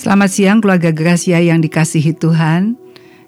Selamat 0.00 0.32
siang 0.32 0.64
keluarga 0.64 0.96
Gracia 0.96 1.44
yang 1.44 1.60
dikasihi 1.60 2.16
Tuhan. 2.16 2.72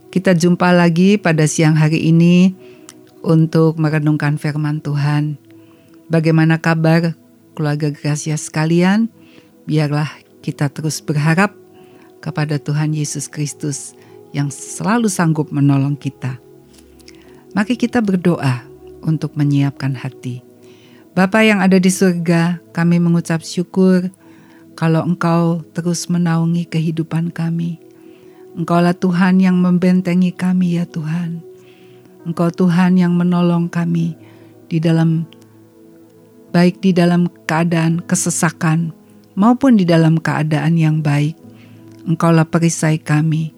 Kita 0.09 0.33
jumpa 0.33 0.73
lagi 0.73 1.21
pada 1.21 1.45
siang 1.45 1.77
hari 1.77 2.09
ini 2.09 2.57
untuk 3.21 3.77
merenungkan 3.77 4.41
firman 4.41 4.81
Tuhan. 4.81 5.37
Bagaimana 6.09 6.57
kabar 6.65 7.13
keluarga 7.53 7.93
Gracia 7.93 8.41
sekalian? 8.41 9.13
Biarlah 9.69 10.09
kita 10.41 10.73
terus 10.73 11.05
berharap 11.05 11.53
kepada 12.25 12.57
Tuhan 12.57 12.97
Yesus 12.97 13.29
Kristus 13.29 13.93
yang 14.33 14.49
selalu 14.49 15.13
sanggup 15.13 15.53
menolong 15.53 16.01
kita. 16.01 16.41
Mari 17.53 17.77
kita 17.77 18.01
berdoa 18.01 18.65
untuk 19.05 19.37
menyiapkan 19.37 19.93
hati. 19.93 20.41
Bapa 21.13 21.45
yang 21.45 21.61
ada 21.61 21.77
di 21.77 21.93
surga, 21.93 22.65
kami 22.73 22.97
mengucap 22.97 23.45
syukur 23.45 24.09
kalau 24.75 25.05
Engkau 25.05 25.65
terus 25.77 26.09
menaungi 26.09 26.69
kehidupan 26.69 27.33
kami. 27.33 27.79
Engkaulah 28.53 28.93
Tuhan 28.93 29.41
yang 29.41 29.57
membentengi 29.57 30.33
kami 30.33 30.77
ya 30.77 30.85
Tuhan. 30.85 31.41
Engkau 32.29 32.53
Tuhan 32.53 33.01
yang 33.01 33.17
menolong 33.17 33.73
kami 33.73 34.15
di 34.69 34.79
dalam 34.79 35.25
baik 36.53 36.85
di 36.85 36.93
dalam 36.93 37.27
keadaan 37.49 38.05
kesesakan 38.05 38.93
maupun 39.33 39.81
di 39.81 39.89
dalam 39.89 40.21
keadaan 40.21 40.77
yang 40.77 41.01
baik. 41.01 41.35
Engkaulah 42.05 42.45
perisai 42.45 43.01
kami. 43.01 43.57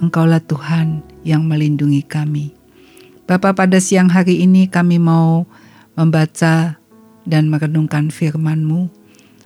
Engkaulah 0.00 0.40
Tuhan 0.42 1.04
yang 1.22 1.46
melindungi 1.46 2.02
kami. 2.02 2.56
Bapa 3.28 3.54
pada 3.54 3.78
siang 3.78 4.10
hari 4.10 4.42
ini 4.42 4.66
kami 4.66 4.98
mau 4.98 5.46
membaca 5.94 6.82
dan 7.22 7.46
merenungkan 7.46 8.10
firman-Mu. 8.10 9.01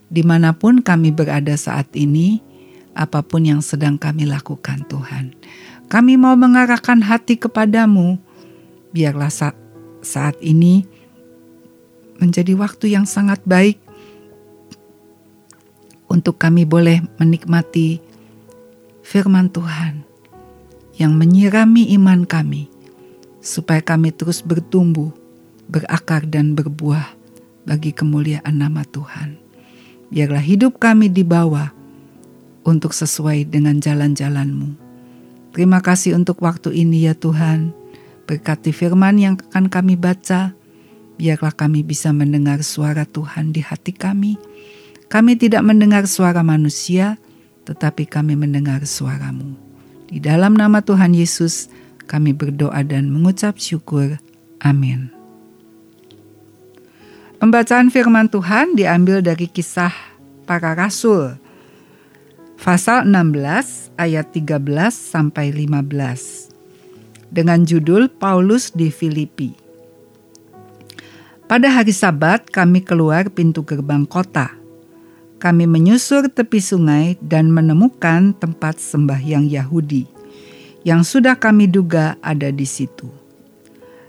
Di 0.06 0.22
mana 0.22 0.54
pun 0.54 0.82
kami 0.82 1.10
berada 1.10 1.54
saat 1.58 1.90
ini, 1.98 2.38
apa 2.96 3.20
pun 3.20 3.44
yang 3.44 3.60
sedang 3.60 4.00
kami 4.00 4.24
lakukan 4.24 4.86
Tuhan. 4.88 5.36
Kami 5.86 6.18
mau 6.18 6.34
mengarahkan 6.34 7.04
hati 7.04 7.38
kepadamu, 7.38 8.18
biarlah 8.90 9.30
saat, 9.30 9.54
saat 10.00 10.34
ini 10.42 10.86
menjadi 12.16 12.56
waktu 12.56 12.96
yang 12.96 13.04
sangat 13.04 13.38
baik 13.44 13.76
untuk 16.08 16.40
kami 16.40 16.64
boleh 16.64 17.04
menikmati 17.20 18.00
firman 19.04 19.52
Tuhan 19.52 20.02
yang 20.96 21.12
menyirami 21.12 21.92
iman 22.00 22.24
kami, 22.24 22.72
supaya 23.44 23.84
kami 23.84 24.10
terus 24.16 24.40
bertumbuh, 24.40 25.12
berakar, 25.68 26.24
dan 26.24 26.56
berbuah 26.56 27.12
bagi 27.68 27.92
kemuliaan 27.92 28.56
nama 28.56 28.80
Tuhan. 28.88 29.45
Biarlah 30.10 30.42
hidup 30.42 30.78
kami 30.78 31.10
dibawa 31.10 31.74
untuk 32.66 32.94
sesuai 32.94 33.46
dengan 33.50 33.78
jalan-jalan-Mu. 33.78 34.78
Terima 35.56 35.80
kasih 35.80 36.14
untuk 36.18 36.44
waktu 36.44 36.74
ini 36.74 37.08
ya 37.08 37.14
Tuhan. 37.16 37.72
Berkati 38.26 38.74
firman 38.74 39.16
yang 39.16 39.34
akan 39.38 39.70
kami 39.70 39.94
baca, 39.96 40.52
biarlah 41.16 41.54
kami 41.54 41.80
bisa 41.86 42.12
mendengar 42.12 42.60
suara 42.60 43.08
Tuhan 43.08 43.56
di 43.56 43.64
hati 43.64 43.94
kami. 43.96 44.36
Kami 45.06 45.38
tidak 45.38 45.62
mendengar 45.62 46.04
suara 46.10 46.42
manusia, 46.42 47.16
tetapi 47.64 48.04
kami 48.04 48.34
mendengar 48.34 48.82
suaramu. 48.84 49.54
Di 50.10 50.18
dalam 50.18 50.58
nama 50.58 50.82
Tuhan 50.82 51.14
Yesus, 51.14 51.70
kami 52.04 52.34
berdoa 52.34 52.82
dan 52.84 53.08
mengucap 53.10 53.58
syukur. 53.58 54.18
Amin. 54.60 55.15
Pembacaan 57.46 57.94
firman 57.94 58.26
Tuhan 58.26 58.74
diambil 58.74 59.22
dari 59.22 59.46
kisah 59.46 59.94
para 60.50 60.74
rasul. 60.74 61.38
Pasal 62.58 63.06
16 63.06 63.94
ayat 63.94 64.34
13 64.34 64.66
sampai 64.90 65.54
15. 65.54 66.50
Dengan 67.30 67.62
judul 67.62 68.10
Paulus 68.10 68.74
di 68.74 68.90
Filipi. 68.90 69.54
Pada 71.46 71.70
hari 71.70 71.94
Sabat 71.94 72.50
kami 72.50 72.82
keluar 72.82 73.30
pintu 73.30 73.62
gerbang 73.62 74.02
kota. 74.10 74.50
Kami 75.38 75.70
menyusur 75.70 76.26
tepi 76.26 76.58
sungai 76.58 77.14
dan 77.22 77.54
menemukan 77.54 78.34
tempat 78.42 78.82
sembahyang 78.82 79.46
Yahudi 79.46 80.10
yang 80.82 81.06
sudah 81.06 81.38
kami 81.38 81.70
duga 81.70 82.18
ada 82.26 82.50
di 82.50 82.66
situ. 82.66 83.15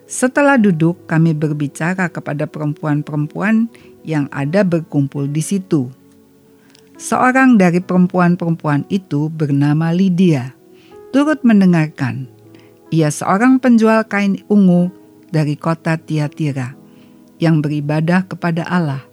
Setelah 0.07 0.55
duduk, 0.55 1.03
kami 1.03 1.35
berbicara 1.35 2.07
kepada 2.07 2.47
perempuan-perempuan 2.47 3.67
yang 4.07 4.31
ada 4.31 4.63
berkumpul 4.63 5.27
di 5.27 5.43
situ. 5.43 5.91
Seorang 6.95 7.59
dari 7.59 7.83
perempuan-perempuan 7.83 8.87
itu 8.87 9.27
bernama 9.27 9.91
Lydia, 9.91 10.55
turut 11.11 11.43
mendengarkan. 11.43 12.25
Ia 12.87 13.11
seorang 13.11 13.59
penjual 13.59 14.07
kain 14.07 14.41
ungu 14.47 14.89
dari 15.27 15.59
kota 15.59 15.99
Tiatira 15.99 16.73
yang 17.37 17.59
beribadah 17.59 18.25
kepada 18.25 18.63
Allah. 18.63 19.03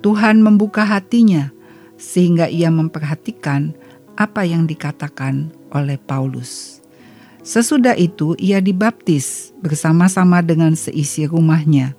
Tuhan 0.00 0.40
membuka 0.40 0.86
hatinya 0.86 1.52
sehingga 2.00 2.48
ia 2.48 2.72
memperhatikan 2.72 3.76
apa 4.16 4.46
yang 4.48 4.64
dikatakan 4.64 5.52
oleh 5.74 6.00
Paulus. 6.00 6.79
Sesudah 7.40 7.96
itu 7.96 8.36
ia 8.36 8.60
dibaptis 8.60 9.56
bersama-sama 9.64 10.44
dengan 10.44 10.76
seisi 10.76 11.24
rumahnya. 11.24 11.96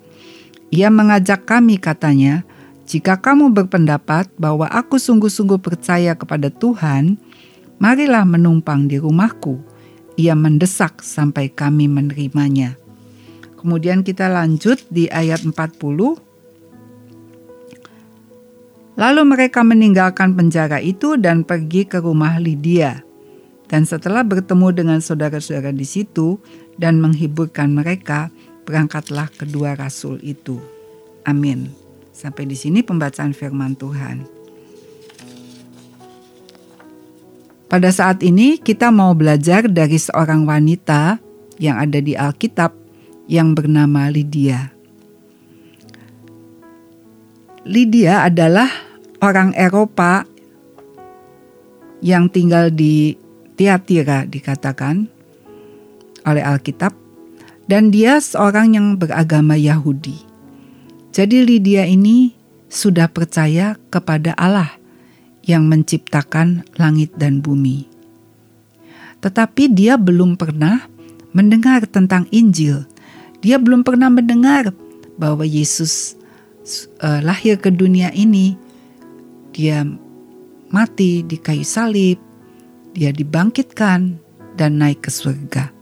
Ia 0.70 0.86
mengajak 0.86 1.42
kami 1.44 1.82
katanya, 1.82 2.46
jika 2.86 3.18
kamu 3.18 3.50
berpendapat 3.50 4.30
bahwa 4.38 4.70
aku 4.70 5.02
sungguh-sungguh 5.02 5.58
percaya 5.58 6.14
kepada 6.14 6.46
Tuhan, 6.46 7.18
marilah 7.82 8.22
menumpang 8.22 8.86
di 8.86 9.02
rumahku. 9.02 9.58
Ia 10.14 10.38
mendesak 10.38 11.02
sampai 11.02 11.50
kami 11.50 11.90
menerimanya. 11.90 12.78
Kemudian 13.58 14.06
kita 14.06 14.30
lanjut 14.30 14.78
di 14.94 15.10
ayat 15.10 15.42
40. 15.42 15.54
Lalu 18.92 19.22
mereka 19.24 19.66
meninggalkan 19.66 20.38
penjara 20.38 20.78
itu 20.78 21.18
dan 21.18 21.42
pergi 21.42 21.88
ke 21.88 21.98
rumah 21.98 22.38
Lydia 22.38 23.11
dan 23.72 23.88
setelah 23.88 24.20
bertemu 24.20 24.68
dengan 24.76 25.00
saudara-saudara 25.00 25.72
di 25.72 25.88
situ 25.88 26.36
dan 26.76 27.00
menghiburkan 27.00 27.72
mereka, 27.72 28.28
berangkatlah 28.68 29.32
kedua 29.32 29.72
rasul 29.72 30.20
itu. 30.20 30.60
Amin. 31.24 31.72
Sampai 32.12 32.44
di 32.44 32.52
sini 32.52 32.84
pembacaan 32.84 33.32
firman 33.32 33.72
Tuhan. 33.72 34.28
Pada 37.72 37.88
saat 37.88 38.20
ini 38.20 38.60
kita 38.60 38.92
mau 38.92 39.16
belajar 39.16 39.64
dari 39.64 39.96
seorang 39.96 40.44
wanita 40.44 41.16
yang 41.56 41.80
ada 41.80 41.96
di 41.96 42.12
Alkitab 42.12 42.76
yang 43.24 43.56
bernama 43.56 44.12
Lydia. 44.12 44.68
Lydia 47.64 48.28
adalah 48.28 48.68
orang 49.24 49.56
Eropa 49.56 50.28
yang 52.04 52.28
tinggal 52.28 52.68
di 52.68 53.21
Tiatira 53.62 54.26
dikatakan 54.26 55.06
oleh 56.26 56.42
Alkitab 56.42 56.98
dan 57.70 57.94
dia 57.94 58.18
seorang 58.18 58.74
yang 58.74 58.98
beragama 58.98 59.54
Yahudi. 59.54 60.18
Jadi 61.14 61.46
Lydia 61.46 61.86
ini 61.86 62.34
sudah 62.66 63.06
percaya 63.06 63.78
kepada 63.86 64.34
Allah 64.34 64.66
yang 65.46 65.70
menciptakan 65.70 66.66
langit 66.74 67.14
dan 67.14 67.38
bumi. 67.38 67.86
Tetapi 69.22 69.70
dia 69.70 69.94
belum 69.94 70.34
pernah 70.34 70.82
mendengar 71.30 71.86
tentang 71.86 72.26
Injil. 72.34 72.82
Dia 73.46 73.62
belum 73.62 73.86
pernah 73.86 74.10
mendengar 74.10 74.74
bahwa 75.14 75.46
Yesus 75.46 76.18
uh, 76.98 77.22
lahir 77.22 77.62
ke 77.62 77.70
dunia 77.70 78.10
ini. 78.10 78.58
Dia 79.54 79.86
mati 80.74 81.22
di 81.22 81.38
kayu 81.38 81.62
salib, 81.62 82.31
dia 82.92 83.10
dibangkitkan 83.12 84.20
dan 84.56 84.70
naik 84.80 85.04
ke 85.04 85.10
surga. 85.10 85.72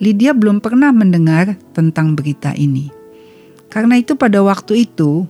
Lydia 0.00 0.32
belum 0.32 0.64
pernah 0.64 0.88
mendengar 0.90 1.60
tentang 1.76 2.16
berita 2.16 2.56
ini. 2.56 2.88
Karena 3.68 4.00
itu 4.00 4.16
pada 4.16 4.40
waktu 4.40 4.88
itu, 4.88 5.28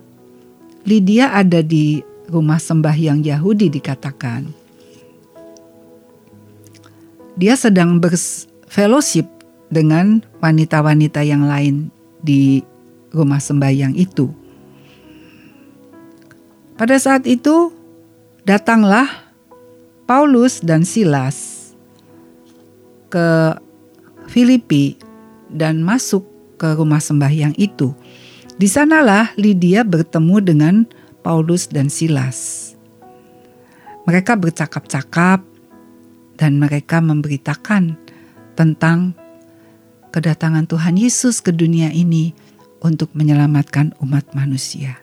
Lydia 0.87 1.35
ada 1.35 1.61
di 1.61 2.01
rumah 2.31 2.63
sembahyang 2.63 3.27
Yahudi 3.27 3.67
dikatakan. 3.69 4.47
Dia 7.35 7.59
sedang 7.59 7.99
berfellowship 7.99 9.27
dengan 9.69 10.23
wanita-wanita 10.39 11.27
yang 11.27 11.45
lain 11.45 11.91
di 12.23 12.63
rumah 13.11 13.43
sembahyang 13.43 13.99
itu. 13.99 14.31
Pada 16.79 16.97
saat 16.97 17.27
itu, 17.29 17.75
datanglah 18.47 19.30
Paulus 20.11 20.59
dan 20.59 20.83
Silas 20.83 21.71
ke 23.15 23.55
Filipi 24.27 24.99
dan 25.47 25.87
masuk 25.87 26.27
ke 26.59 26.75
rumah 26.75 26.99
sembahyang 26.99 27.55
itu. 27.55 27.95
Di 28.59 28.67
sanalah 28.67 29.31
Lydia 29.39 29.87
bertemu 29.87 30.37
dengan 30.43 30.75
Paulus 31.23 31.71
dan 31.71 31.87
Silas. 31.87 32.75
Mereka 34.03 34.35
bercakap-cakap 34.35 35.47
dan 36.35 36.59
mereka 36.59 36.99
memberitakan 36.99 37.95
tentang 38.59 39.15
kedatangan 40.11 40.67
Tuhan 40.67 40.99
Yesus 40.99 41.39
ke 41.39 41.55
dunia 41.55 41.95
ini 41.95 42.35
untuk 42.83 43.15
menyelamatkan 43.15 43.95
umat 44.03 44.35
manusia. 44.35 44.99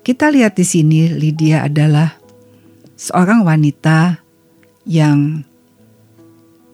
Kita 0.00 0.32
lihat 0.32 0.56
di 0.56 0.64
sini 0.64 1.12
Lydia 1.12 1.68
adalah 1.68 2.17
seorang 2.98 3.46
wanita 3.46 4.18
yang 4.82 5.46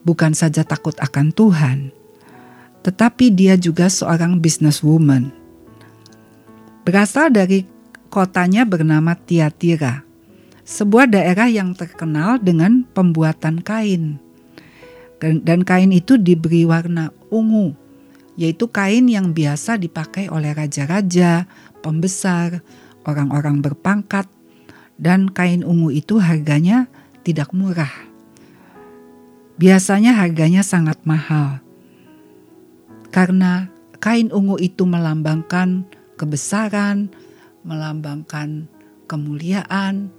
bukan 0.08 0.32
saja 0.32 0.64
takut 0.64 0.96
akan 0.96 1.36
Tuhan, 1.36 1.92
tetapi 2.80 3.28
dia 3.28 3.60
juga 3.60 3.92
seorang 3.92 4.40
businesswoman. 4.40 5.28
Berasal 6.88 7.28
dari 7.28 7.68
kotanya 8.08 8.64
bernama 8.64 9.12
Tiatira, 9.12 10.00
sebuah 10.64 11.12
daerah 11.12 11.52
yang 11.52 11.76
terkenal 11.76 12.40
dengan 12.40 12.88
pembuatan 12.88 13.60
kain. 13.60 14.16
Dan 15.20 15.64
kain 15.64 15.92
itu 15.92 16.20
diberi 16.20 16.68
warna 16.68 17.08
ungu, 17.32 17.72
yaitu 18.36 18.68
kain 18.68 19.08
yang 19.08 19.32
biasa 19.32 19.80
dipakai 19.80 20.28
oleh 20.28 20.52
raja-raja, 20.52 21.48
pembesar, 21.80 22.60
orang-orang 23.08 23.64
berpangkat, 23.64 24.28
dan 25.00 25.30
kain 25.30 25.66
ungu 25.66 25.90
itu 25.90 26.18
harganya 26.22 26.86
tidak 27.26 27.50
murah. 27.56 27.92
Biasanya 29.54 30.18
harganya 30.18 30.66
sangat 30.66 30.98
mahal 31.06 31.64
karena 33.14 33.70
kain 34.02 34.34
ungu 34.34 34.58
itu 34.58 34.82
melambangkan 34.82 35.86
kebesaran, 36.18 37.14
melambangkan 37.62 38.66
kemuliaan, 39.06 40.10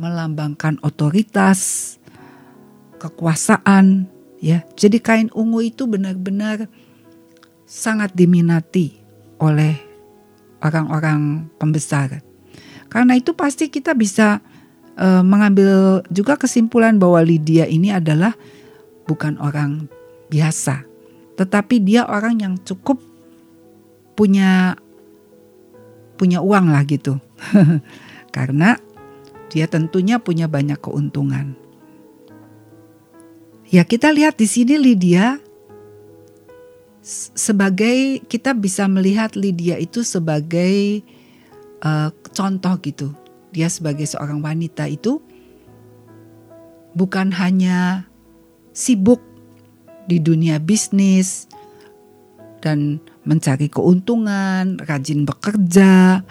melambangkan 0.00 0.80
otoritas, 0.80 2.00
kekuasaan, 2.96 4.08
ya. 4.40 4.64
Jadi 4.72 5.04
kain 5.04 5.28
ungu 5.36 5.60
itu 5.60 5.84
benar-benar 5.84 6.64
sangat 7.68 8.16
diminati 8.16 8.96
oleh 9.36 9.76
orang-orang 10.64 11.52
pembesar. 11.60 12.24
Karena 12.90 13.14
itu 13.14 13.32
pasti 13.32 13.70
kita 13.70 13.94
bisa 13.94 14.42
uh, 14.98 15.22
mengambil 15.22 16.02
juga 16.10 16.34
kesimpulan 16.34 16.98
bahwa 16.98 17.22
Lydia 17.22 17.70
ini 17.70 17.94
adalah 17.94 18.34
bukan 19.06 19.38
orang 19.38 19.86
biasa 20.30 20.90
tetapi 21.40 21.80
dia 21.80 22.04
orang 22.04 22.36
yang 22.36 22.54
cukup 22.60 23.00
punya 24.12 24.76
punya 26.20 26.44
uang 26.44 26.68
lah 26.68 26.84
gitu. 26.84 27.16
Karena 28.36 28.76
dia 29.48 29.64
tentunya 29.64 30.20
punya 30.20 30.52
banyak 30.52 30.76
keuntungan. 30.76 31.56
Ya, 33.72 33.88
kita 33.88 34.12
lihat 34.12 34.36
di 34.36 34.44
sini 34.44 34.76
Lydia 34.76 35.40
sebagai 37.32 38.20
kita 38.28 38.52
bisa 38.52 38.84
melihat 38.84 39.32
Lydia 39.32 39.80
itu 39.80 40.04
sebagai 40.04 41.00
uh, 41.84 42.08
contoh 42.32 42.74
gitu. 42.84 43.12
Dia 43.50 43.66
sebagai 43.66 44.06
seorang 44.06 44.40
wanita 44.40 44.86
itu 44.86 45.18
bukan 46.94 47.34
hanya 47.34 48.06
sibuk 48.70 49.20
di 50.06 50.22
dunia 50.22 50.58
bisnis 50.62 51.50
dan 52.62 53.02
mencari 53.24 53.66
keuntungan, 53.66 54.78
rajin 54.80 55.26
bekerja. 55.26 56.22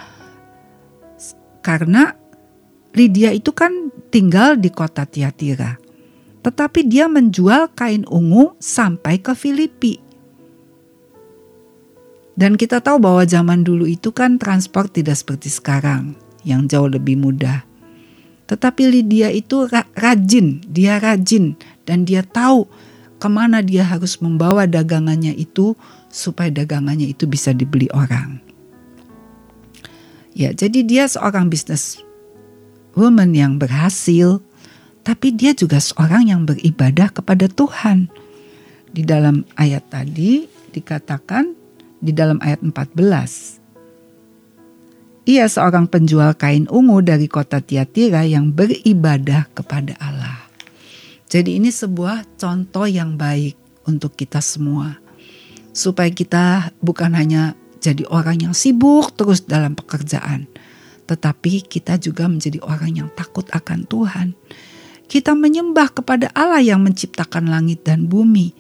Karena 1.60 2.16
Lydia 2.96 3.30
itu 3.30 3.54
kan 3.54 3.94
tinggal 4.10 4.58
di 4.58 4.74
kota 4.74 5.06
Tiatira. 5.06 5.78
Tetapi 6.40 6.88
dia 6.88 7.06
menjual 7.06 7.76
kain 7.76 8.08
ungu 8.10 8.56
sampai 8.58 9.22
ke 9.22 9.36
Filipi. 9.36 10.09
Dan 12.40 12.56
kita 12.56 12.80
tahu 12.80 13.04
bahwa 13.04 13.28
zaman 13.28 13.68
dulu 13.68 13.84
itu 13.84 14.16
kan 14.16 14.40
transport 14.40 14.96
tidak 14.96 15.20
seperti 15.20 15.52
sekarang 15.52 16.16
yang 16.48 16.72
jauh 16.72 16.88
lebih 16.88 17.20
mudah. 17.20 17.68
Tetapi 18.48 18.88
Lydia 18.88 19.28
itu 19.28 19.68
rajin, 20.00 20.64
dia 20.64 21.04
rajin 21.04 21.60
dan 21.84 22.08
dia 22.08 22.24
tahu 22.24 22.64
ke 23.20 23.28
mana 23.28 23.60
dia 23.60 23.84
harus 23.84 24.24
membawa 24.24 24.64
dagangannya 24.64 25.36
itu 25.36 25.76
supaya 26.08 26.48
dagangannya 26.48 27.12
itu 27.12 27.28
bisa 27.28 27.52
dibeli 27.52 27.92
orang. 27.92 28.40
Ya, 30.32 30.56
jadi 30.56 30.80
dia 30.88 31.12
seorang 31.12 31.52
bisnis 31.52 32.00
woman 32.96 33.36
yang 33.36 33.60
berhasil, 33.60 34.40
tapi 35.04 35.36
dia 35.36 35.52
juga 35.52 35.84
seorang 35.84 36.32
yang 36.32 36.48
beribadah 36.48 37.12
kepada 37.12 37.52
Tuhan. 37.52 38.08
Di 38.96 39.04
dalam 39.04 39.44
ayat 39.60 39.92
tadi 39.92 40.48
dikatakan 40.72 41.59
di 42.00 42.16
dalam 42.16 42.40
ayat 42.44 42.64
14. 42.64 43.60
Ia 45.30 45.46
seorang 45.46 45.86
penjual 45.86 46.34
kain 46.34 46.66
ungu 46.72 47.06
dari 47.06 47.30
kota 47.30 47.62
Tiatira 47.62 48.26
yang 48.26 48.50
beribadah 48.50 49.46
kepada 49.54 49.94
Allah. 50.02 50.50
Jadi 51.30 51.62
ini 51.62 51.70
sebuah 51.70 52.26
contoh 52.42 52.90
yang 52.90 53.14
baik 53.14 53.54
untuk 53.86 54.18
kita 54.18 54.42
semua. 54.42 54.98
Supaya 55.70 56.10
kita 56.10 56.74
bukan 56.82 57.14
hanya 57.14 57.54
jadi 57.78 58.10
orang 58.10 58.50
yang 58.50 58.54
sibuk 58.58 59.14
terus 59.14 59.46
dalam 59.46 59.78
pekerjaan. 59.78 60.50
Tetapi 61.06 61.66
kita 61.66 62.02
juga 62.02 62.26
menjadi 62.26 62.58
orang 62.66 63.06
yang 63.06 63.10
takut 63.14 63.46
akan 63.54 63.86
Tuhan. 63.86 64.34
Kita 65.10 65.38
menyembah 65.38 65.94
kepada 65.94 66.34
Allah 66.34 66.62
yang 66.62 66.82
menciptakan 66.82 67.50
langit 67.50 67.86
dan 67.86 68.10
bumi. 68.10 68.54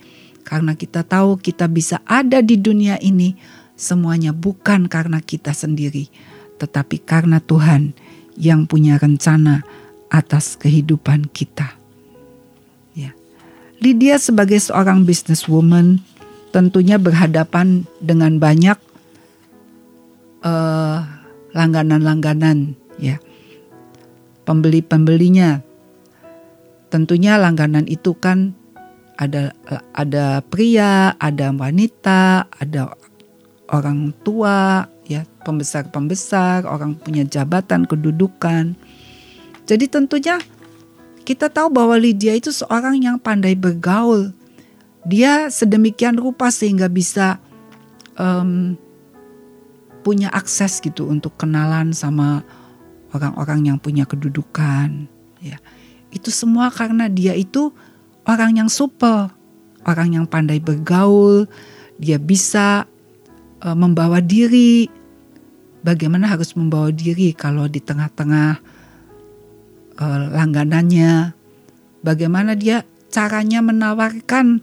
Karena 0.50 0.74
kita 0.74 1.06
tahu 1.06 1.38
kita 1.38 1.70
bisa 1.70 2.02
ada 2.10 2.42
di 2.42 2.58
dunia 2.58 2.98
ini 2.98 3.38
semuanya 3.78 4.34
bukan 4.34 4.90
karena 4.90 5.22
kita 5.22 5.54
sendiri. 5.54 6.10
Tetapi 6.58 7.06
karena 7.06 7.38
Tuhan 7.38 7.94
yang 8.34 8.66
punya 8.66 8.98
rencana 8.98 9.62
atas 10.10 10.58
kehidupan 10.58 11.30
kita. 11.30 11.80
Lydia 13.80 14.20
sebagai 14.20 14.60
seorang 14.60 15.08
businesswoman 15.08 16.04
tentunya 16.52 17.00
berhadapan 17.00 17.88
dengan 18.04 18.36
banyak 18.36 18.76
uh, 20.44 21.00
langganan-langganan 21.56 22.76
ya. 23.00 23.24
Pembeli-pembelinya. 24.44 25.64
Tentunya 26.92 27.40
langganan 27.40 27.88
itu 27.88 28.18
kan 28.20 28.59
ada 29.20 29.52
ada 29.92 30.40
pria, 30.48 31.12
ada 31.20 31.52
wanita, 31.52 32.48
ada 32.48 32.96
orang 33.68 34.16
tua, 34.24 34.88
ya, 35.04 35.28
pembesar-pembesar, 35.44 36.64
orang 36.64 36.96
punya 36.96 37.28
jabatan, 37.28 37.84
kedudukan. 37.84 38.80
Jadi 39.68 39.86
tentunya 39.92 40.40
kita 41.28 41.52
tahu 41.52 41.68
bahwa 41.70 42.00
Lydia 42.00 42.34
itu 42.34 42.50
seorang 42.50 42.96
yang 43.04 43.20
pandai 43.20 43.60
bergaul. 43.60 44.32
Dia 45.04 45.52
sedemikian 45.52 46.16
rupa 46.16 46.48
sehingga 46.50 46.88
bisa 46.88 47.44
um, 48.16 48.80
punya 50.02 50.32
akses 50.32 50.80
gitu 50.80 51.12
untuk 51.12 51.36
kenalan 51.36 51.92
sama 51.92 52.42
orang-orang 53.12 53.76
yang 53.76 53.78
punya 53.78 54.08
kedudukan. 54.08 55.12
Ya, 55.44 55.60
itu 56.10 56.32
semua 56.34 56.72
karena 56.72 57.12
dia 57.12 57.36
itu 57.36 57.76
orang 58.30 58.62
yang 58.62 58.70
supel, 58.70 59.34
orang 59.90 60.14
yang 60.14 60.26
pandai 60.30 60.62
bergaul. 60.62 61.50
Dia 61.98 62.22
bisa 62.22 62.86
uh, 63.66 63.74
membawa 63.76 64.22
diri. 64.22 64.86
Bagaimana 65.82 66.30
harus 66.30 66.54
membawa 66.54 66.94
diri 66.94 67.34
kalau 67.34 67.66
di 67.66 67.82
tengah-tengah 67.82 68.62
uh, 69.98 70.20
langganannya, 70.30 71.34
bagaimana 72.06 72.54
dia 72.54 72.86
caranya 73.10 73.66
menawarkan 73.66 74.62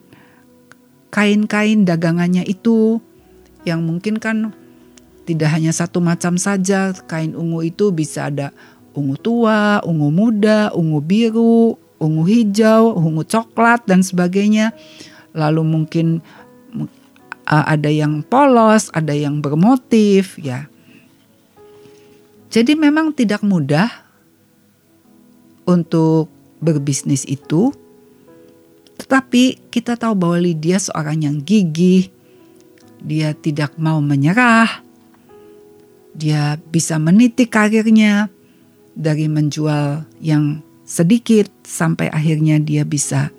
kain-kain 1.10 1.88
dagangannya 1.88 2.44
itu 2.44 3.00
yang 3.64 3.82
mungkin 3.82 4.20
kan 4.20 4.52
tidak 5.26 5.56
hanya 5.56 5.72
satu 5.72 5.98
macam 5.98 6.36
saja 6.38 6.94
kain 7.08 7.34
ungu 7.34 7.66
itu 7.66 7.90
bisa 7.90 8.28
ada 8.28 8.52
ungu 8.92 9.16
tua, 9.16 9.80
ungu 9.82 10.12
muda, 10.12 10.70
ungu 10.76 11.00
biru, 11.00 11.80
ungu 11.96 12.24
hijau, 12.28 12.96
ungu 12.96 13.24
coklat 13.24 13.84
dan 13.88 14.00
sebagainya. 14.04 14.72
Lalu 15.36 15.62
mungkin 15.64 16.06
ada 17.46 17.90
yang 17.92 18.26
polos, 18.26 18.90
ada 18.90 19.14
yang 19.14 19.38
bermotif 19.38 20.40
ya. 20.40 20.66
Jadi 22.50 22.72
memang 22.72 23.12
tidak 23.12 23.44
mudah 23.44 23.90
untuk 25.68 26.32
berbisnis 26.62 27.26
itu. 27.28 27.74
Tetapi 28.96 29.68
kita 29.68 29.94
tahu 30.00 30.16
bahwa 30.16 30.40
Lydia 30.40 30.80
seorang 30.80 31.20
yang 31.28 31.36
gigih, 31.44 32.08
dia 33.04 33.36
tidak 33.36 33.76
mau 33.76 34.00
menyerah, 34.00 34.80
dia 36.16 36.56
bisa 36.72 36.96
meniti 36.96 37.44
karirnya, 37.44 38.32
dari 38.96 39.28
menjual 39.28 40.08
yang 40.24 40.64
sedikit 40.86 41.50
sampai 41.66 42.06
akhirnya 42.14 42.62
dia 42.62 42.86
bisa 42.86 43.34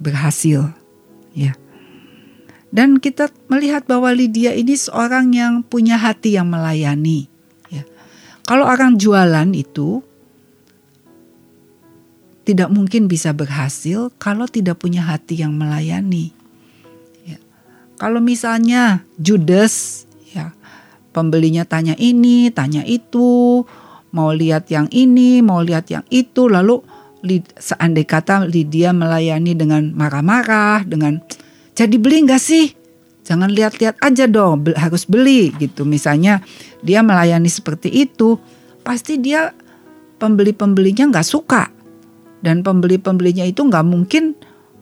berhasil 0.00 0.72
ya. 1.36 1.52
Dan 2.68 3.00
kita 3.00 3.32
melihat 3.48 3.88
bahwa 3.88 4.12
Lydia 4.12 4.52
ini 4.52 4.76
seorang 4.76 5.32
yang 5.32 5.64
punya 5.64 6.00
hati 6.00 6.36
yang 6.36 6.48
melayani 6.48 7.28
ya. 7.68 7.84
Kalau 8.48 8.64
orang 8.64 8.96
jualan 8.96 9.52
itu 9.52 10.00
tidak 12.48 12.72
mungkin 12.72 13.12
bisa 13.12 13.36
berhasil 13.36 14.08
kalau 14.16 14.48
tidak 14.48 14.80
punya 14.80 15.04
hati 15.04 15.44
yang 15.44 15.52
melayani. 15.52 16.32
Ya. 17.28 17.36
Kalau 18.00 18.24
misalnya 18.24 19.04
Judas 19.20 20.04
ya 20.32 20.56
pembelinya 21.12 21.68
tanya 21.68 21.92
ini, 22.00 22.48
tanya 22.52 22.84
itu, 22.88 23.64
mau 24.14 24.32
lihat 24.32 24.68
yang 24.72 24.88
ini, 24.88 25.40
mau 25.44 25.60
lihat 25.60 25.90
yang 25.92 26.04
itu, 26.08 26.48
lalu 26.48 26.80
seandai 27.58 28.06
kata 28.06 28.46
Lydia 28.46 28.94
melayani 28.94 29.52
dengan 29.58 29.90
marah-marah, 29.92 30.86
dengan 30.86 31.18
jadi 31.74 31.96
beli 31.98 32.24
nggak 32.26 32.42
sih? 32.42 32.72
Jangan 33.26 33.52
lihat-lihat 33.52 34.00
aja 34.00 34.24
dong, 34.24 34.64
harus 34.72 35.04
beli 35.04 35.52
gitu. 35.60 35.84
Misalnya 35.84 36.40
dia 36.80 37.04
melayani 37.04 37.50
seperti 37.52 37.92
itu, 37.92 38.40
pasti 38.80 39.20
dia 39.20 39.52
pembeli-pembelinya 40.16 41.12
nggak 41.12 41.28
suka 41.28 41.68
dan 42.40 42.64
pembeli-pembelinya 42.64 43.44
itu 43.44 43.66
nggak 43.66 43.84
mungkin 43.84 44.32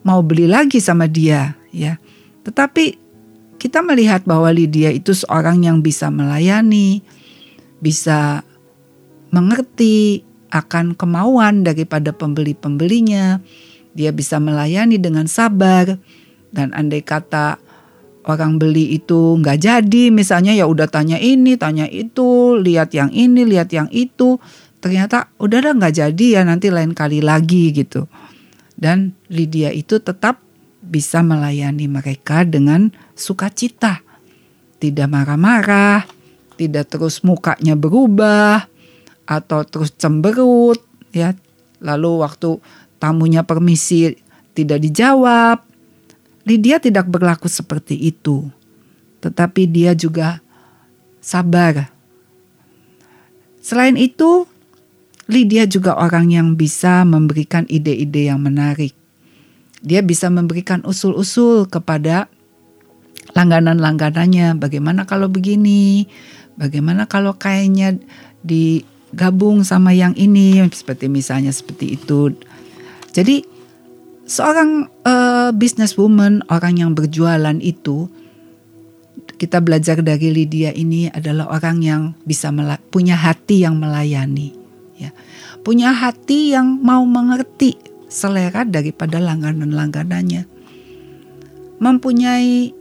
mau 0.07 0.23
beli 0.23 0.47
lagi 0.47 0.79
sama 0.79 1.09
dia, 1.11 1.59
ya. 1.75 1.99
Tetapi 2.47 2.85
kita 3.59 3.83
melihat 3.83 4.23
bahwa 4.23 4.47
Lydia 4.53 4.93
itu 4.93 5.11
seorang 5.11 5.65
yang 5.65 5.83
bisa 5.83 6.07
melayani, 6.07 7.03
bisa 7.83 8.45
mengerti 9.31 10.23
akan 10.51 10.95
kemauan 10.95 11.67
daripada 11.67 12.15
pembeli-pembelinya. 12.15 13.43
Dia 13.97 14.13
bisa 14.13 14.37
melayani 14.37 15.01
dengan 15.01 15.25
sabar 15.25 15.97
dan 16.53 16.71
andai 16.71 17.01
kata 17.01 17.57
orang 18.27 18.59
beli 18.59 18.99
itu 18.99 19.39
nggak 19.39 19.57
jadi, 19.63 20.03
misalnya 20.11 20.51
ya 20.51 20.67
udah 20.67 20.85
tanya 20.91 21.15
ini, 21.17 21.55
tanya 21.55 21.87
itu, 21.87 22.59
lihat 22.59 22.91
yang 22.91 23.09
ini, 23.09 23.47
lihat 23.47 23.71
yang 23.71 23.87
itu, 23.89 24.37
ternyata 24.83 25.31
udah 25.39 25.63
dah 25.63 25.73
nggak 25.73 25.95
jadi 25.95 26.25
ya 26.37 26.41
nanti 26.43 26.67
lain 26.67 26.91
kali 26.91 27.23
lagi 27.23 27.71
gitu. 27.71 28.05
Dan 28.77 29.17
Lydia 29.31 29.73
itu 29.73 29.97
tetap 29.97 30.43
bisa 30.83 31.25
melayani 31.25 31.89
mereka 31.89 32.45
dengan 32.45 32.93
sukacita, 33.17 34.03
tidak 34.77 35.07
marah-marah, 35.09 36.05
tidak 36.59 36.91
terus 36.93 37.25
mukanya 37.25 37.73
berubah, 37.73 38.69
atau 39.27 39.67
terus 39.67 39.91
cemberut 39.93 40.79
ya. 41.11 41.35
Lalu 41.83 42.25
waktu 42.25 42.57
tamunya 42.97 43.45
permisi 43.45 44.17
tidak 44.57 44.81
dijawab 44.81 45.67
Lydia 46.47 46.79
tidak 46.79 47.11
berlaku 47.11 47.51
seperti 47.51 47.99
itu. 47.99 48.47
Tetapi 49.19 49.67
dia 49.67 49.91
juga 49.91 50.39
sabar. 51.19 51.91
Selain 53.59 53.99
itu 53.99 54.47
Lydia 55.27 55.67
juga 55.67 55.99
orang 55.99 56.31
yang 56.31 56.55
bisa 56.55 57.03
memberikan 57.03 57.67
ide-ide 57.67 58.31
yang 58.31 58.39
menarik. 58.39 58.95
Dia 59.83 59.99
bisa 59.99 60.31
memberikan 60.31 60.87
usul-usul 60.87 61.67
kepada 61.67 62.31
langganan-langganannya. 63.35 64.55
Bagaimana 64.55 65.03
kalau 65.03 65.27
begini? 65.27 66.07
Bagaimana 66.55 67.11
kalau 67.11 67.35
kayaknya 67.35 67.99
di 68.39 68.87
gabung 69.15 69.63
sama 69.63 69.95
yang 69.95 70.11
ini 70.19 70.59
seperti 70.71 71.07
misalnya 71.07 71.51
seperti 71.53 71.95
itu. 71.95 72.35
Jadi 73.15 73.43
seorang 74.27 74.91
uh, 75.07 75.49
businesswoman, 75.55 76.43
orang 76.51 76.75
yang 76.79 76.91
berjualan 76.91 77.57
itu 77.63 78.11
kita 79.37 79.61
belajar 79.61 80.01
dari 80.01 80.33
Lydia 80.33 80.73
ini 80.73 81.07
adalah 81.13 81.47
orang 81.53 81.77
yang 81.81 82.01
bisa 82.25 82.49
punya 82.89 83.15
hati 83.15 83.63
yang 83.63 83.77
melayani, 83.77 84.53
ya. 84.97 85.13
Punya 85.61 85.91
hati 85.91 86.55
yang 86.55 86.79
mau 86.79 87.03
mengerti 87.03 87.75
selera 88.07 88.63
daripada 88.63 89.19
langganan-langganannya. 89.19 90.47
Mempunyai 91.77 92.71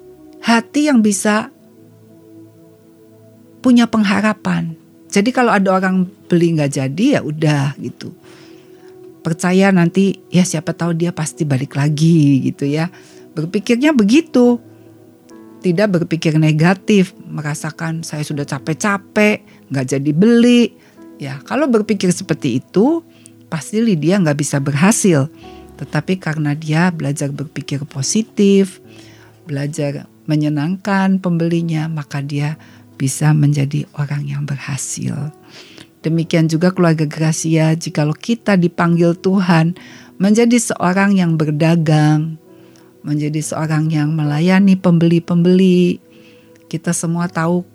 hati 0.40 0.88
yang 0.88 1.02
bisa 1.02 1.50
punya 3.60 3.90
pengharapan 3.90 4.78
jadi 5.06 5.30
kalau 5.30 5.54
ada 5.54 5.70
orang 5.70 6.06
beli 6.26 6.58
nggak 6.58 6.72
jadi 6.76 7.04
ya 7.18 7.20
udah 7.22 7.78
gitu. 7.78 8.10
Percaya 9.22 9.74
nanti 9.74 10.22
ya 10.30 10.46
siapa 10.46 10.70
tahu 10.74 10.94
dia 10.94 11.10
pasti 11.10 11.42
balik 11.42 11.74
lagi 11.78 12.46
gitu 12.46 12.66
ya. 12.66 12.90
Berpikirnya 13.34 13.94
begitu. 13.94 14.58
Tidak 15.56 15.88
berpikir 15.90 16.38
negatif, 16.38 17.10
merasakan 17.26 18.06
saya 18.06 18.22
sudah 18.22 18.46
capek-capek, 18.46 19.66
nggak 19.66 19.86
jadi 19.98 20.10
beli. 20.14 20.78
Ya 21.18 21.42
kalau 21.42 21.66
berpikir 21.66 22.12
seperti 22.14 22.62
itu, 22.62 23.02
pasti 23.50 23.82
Lydia 23.82 24.22
nggak 24.22 24.38
bisa 24.38 24.62
berhasil. 24.62 25.26
Tetapi 25.74 26.22
karena 26.22 26.54
dia 26.54 26.94
belajar 26.94 27.34
berpikir 27.34 27.82
positif, 27.82 28.78
belajar 29.42 30.06
menyenangkan 30.30 31.18
pembelinya, 31.18 31.90
maka 31.90 32.22
dia 32.22 32.58
bisa 32.96 33.32
menjadi 33.36 33.84
orang 33.96 34.24
yang 34.26 34.42
berhasil. 34.48 35.32
Demikian 36.06 36.46
juga 36.46 36.70
keluarga 36.70 37.02
Gracia, 37.02 37.74
jikalau 37.74 38.14
kita 38.14 38.54
dipanggil 38.54 39.16
Tuhan 39.18 39.74
menjadi 40.22 40.54
seorang 40.54 41.18
yang 41.18 41.34
berdagang, 41.34 42.38
menjadi 43.02 43.42
seorang 43.42 43.90
yang 43.90 44.14
melayani 44.14 44.78
pembeli-pembeli. 44.78 45.98
Kita 46.70 46.94
semua 46.94 47.26
tahu 47.26 47.66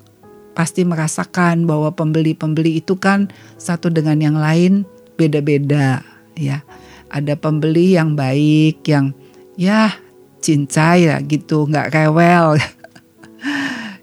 pasti 0.56 0.84
merasakan 0.88 1.68
bahwa 1.68 1.92
pembeli-pembeli 1.92 2.80
itu 2.80 2.96
kan 2.96 3.28
satu 3.56 3.92
dengan 3.92 4.20
yang 4.20 4.38
lain 4.40 4.88
beda-beda 5.20 6.00
ya. 6.40 6.64
Ada 7.12 7.36
pembeli 7.36 8.00
yang 8.00 8.16
baik 8.16 8.88
yang 8.88 9.12
ya 9.60 9.92
cincai 10.40 11.12
ya 11.12 11.20
gitu, 11.20 11.68
nggak 11.68 11.92
rewel. 11.92 12.56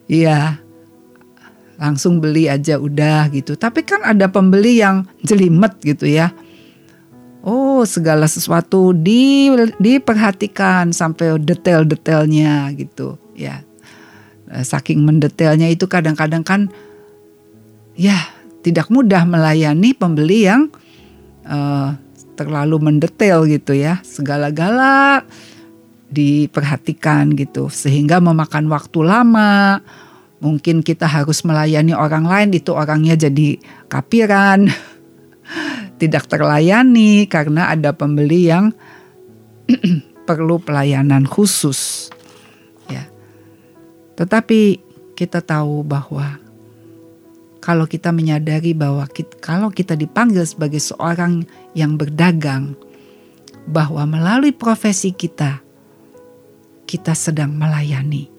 Iya, 0.08 0.56
langsung 1.78 2.18
beli 2.18 2.50
aja 2.50 2.76
udah 2.76 3.30
gitu. 3.30 3.54
Tapi 3.54 3.86
kan 3.86 4.02
ada 4.02 4.26
pembeli 4.26 4.82
yang 4.82 5.06
jelimet 5.22 5.78
gitu 5.80 6.10
ya. 6.10 6.34
Oh, 7.46 7.86
segala 7.86 8.26
sesuatu 8.26 8.90
di 8.92 9.48
diperhatikan 9.78 10.90
sampai 10.90 11.38
detail-detailnya 11.38 12.74
gitu 12.74 13.16
ya. 13.38 13.62
Eh, 14.50 14.66
saking 14.66 15.06
mendetailnya 15.06 15.70
itu 15.70 15.86
kadang-kadang 15.86 16.42
kan 16.42 16.60
ya 17.94 18.18
tidak 18.66 18.90
mudah 18.90 19.22
melayani 19.22 19.94
pembeli 19.94 20.50
yang 20.50 20.68
uh, 21.46 21.94
terlalu 22.34 22.82
mendetail 22.82 23.46
gitu 23.46 23.72
ya. 23.78 24.02
Segala-gala 24.02 25.22
diperhatikan 26.10 27.36
gitu 27.38 27.68
sehingga 27.68 28.18
memakan 28.18 28.66
waktu 28.72 28.98
lama 29.04 29.78
mungkin 30.38 30.86
kita 30.86 31.06
harus 31.06 31.42
melayani 31.42 31.94
orang 31.94 32.26
lain 32.26 32.54
itu 32.54 32.70
orangnya 32.70 33.18
jadi 33.18 33.58
kapiran 33.90 34.70
tidak 36.00 36.30
terlayani 36.30 37.26
karena 37.26 37.74
ada 37.74 37.90
pembeli 37.90 38.46
yang 38.46 38.70
perlu 40.28 40.62
pelayanan 40.62 41.26
khusus 41.26 42.12
ya. 42.86 43.08
Tetapi 44.14 44.60
kita 45.18 45.42
tahu 45.42 45.82
bahwa 45.82 46.38
kalau 47.58 47.84
kita 47.84 48.14
menyadari 48.14 48.72
bahwa 48.72 49.04
kita, 49.10 49.34
kalau 49.42 49.68
kita 49.68 49.98
dipanggil 49.98 50.46
sebagai 50.46 50.78
seorang 50.78 51.42
yang 51.74 51.98
berdagang 51.98 52.78
bahwa 53.68 54.06
melalui 54.08 54.54
profesi 54.54 55.12
kita 55.12 55.60
kita 56.88 57.12
sedang 57.12 57.52
melayani 57.52 58.37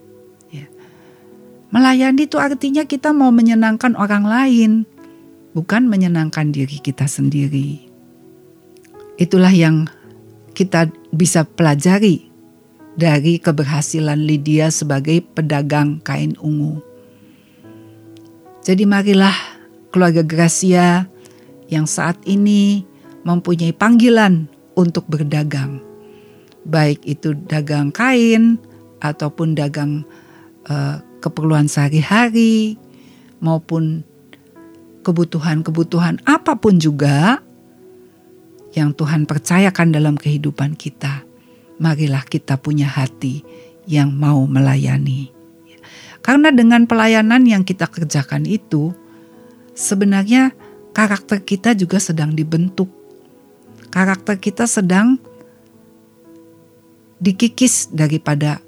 Melayani 1.69 2.25
itu 2.25 2.41
artinya 2.41 2.81
kita 2.85 3.13
mau 3.13 3.29
menyenangkan 3.29 3.93
orang 3.93 4.25
lain, 4.25 4.71
bukan 5.53 5.85
menyenangkan 5.85 6.49
diri 6.49 6.81
kita 6.81 7.05
sendiri. 7.05 7.85
Itulah 9.21 9.53
yang 9.53 9.85
kita 10.57 10.89
bisa 11.13 11.45
pelajari 11.45 12.25
dari 12.97 13.37
keberhasilan 13.37 14.17
Lydia 14.17 14.73
sebagai 14.73 15.21
pedagang 15.21 16.01
kain 16.01 16.33
ungu. 16.41 16.81
Jadi 18.65 18.83
marilah 18.89 19.33
keluarga 19.93 20.25
Gracia 20.25 21.05
yang 21.69 21.85
saat 21.85 22.17
ini 22.25 22.81
mempunyai 23.23 23.71
panggilan 23.71 24.49
untuk 24.73 25.05
berdagang. 25.05 25.79
Baik 26.65 26.99
itu 27.05 27.37
dagang 27.47 27.93
kain 27.93 28.57
ataupun 28.99 29.55
dagang 29.55 30.03
uh, 30.69 31.03
keperluan 31.19 31.67
sehari-hari 31.67 32.79
maupun 33.43 34.05
kebutuhan-kebutuhan 35.03 36.21
apa 36.23 36.55
pun 36.55 36.77
juga 36.77 37.41
yang 38.77 38.93
Tuhan 38.93 39.25
percayakan 39.25 39.89
dalam 39.89 40.13
kehidupan 40.13 40.77
kita, 40.77 41.25
marilah 41.81 42.21
kita 42.21 42.61
punya 42.61 42.85
hati 42.85 43.41
yang 43.89 44.13
mau 44.13 44.45
melayani. 44.45 45.33
Karena 46.21 46.53
dengan 46.53 46.85
pelayanan 46.85 47.47
yang 47.49 47.65
kita 47.65 47.89
kerjakan 47.89 48.45
itu, 48.45 48.93
sebenarnya 49.73 50.53
karakter 50.93 51.41
kita 51.41 51.73
juga 51.73 51.97
sedang 51.97 52.35
dibentuk. 52.37 52.91
Karakter 53.89 54.37
kita 54.37 54.69
sedang 54.69 55.17
dikikis 57.17 57.89
daripada 57.89 58.61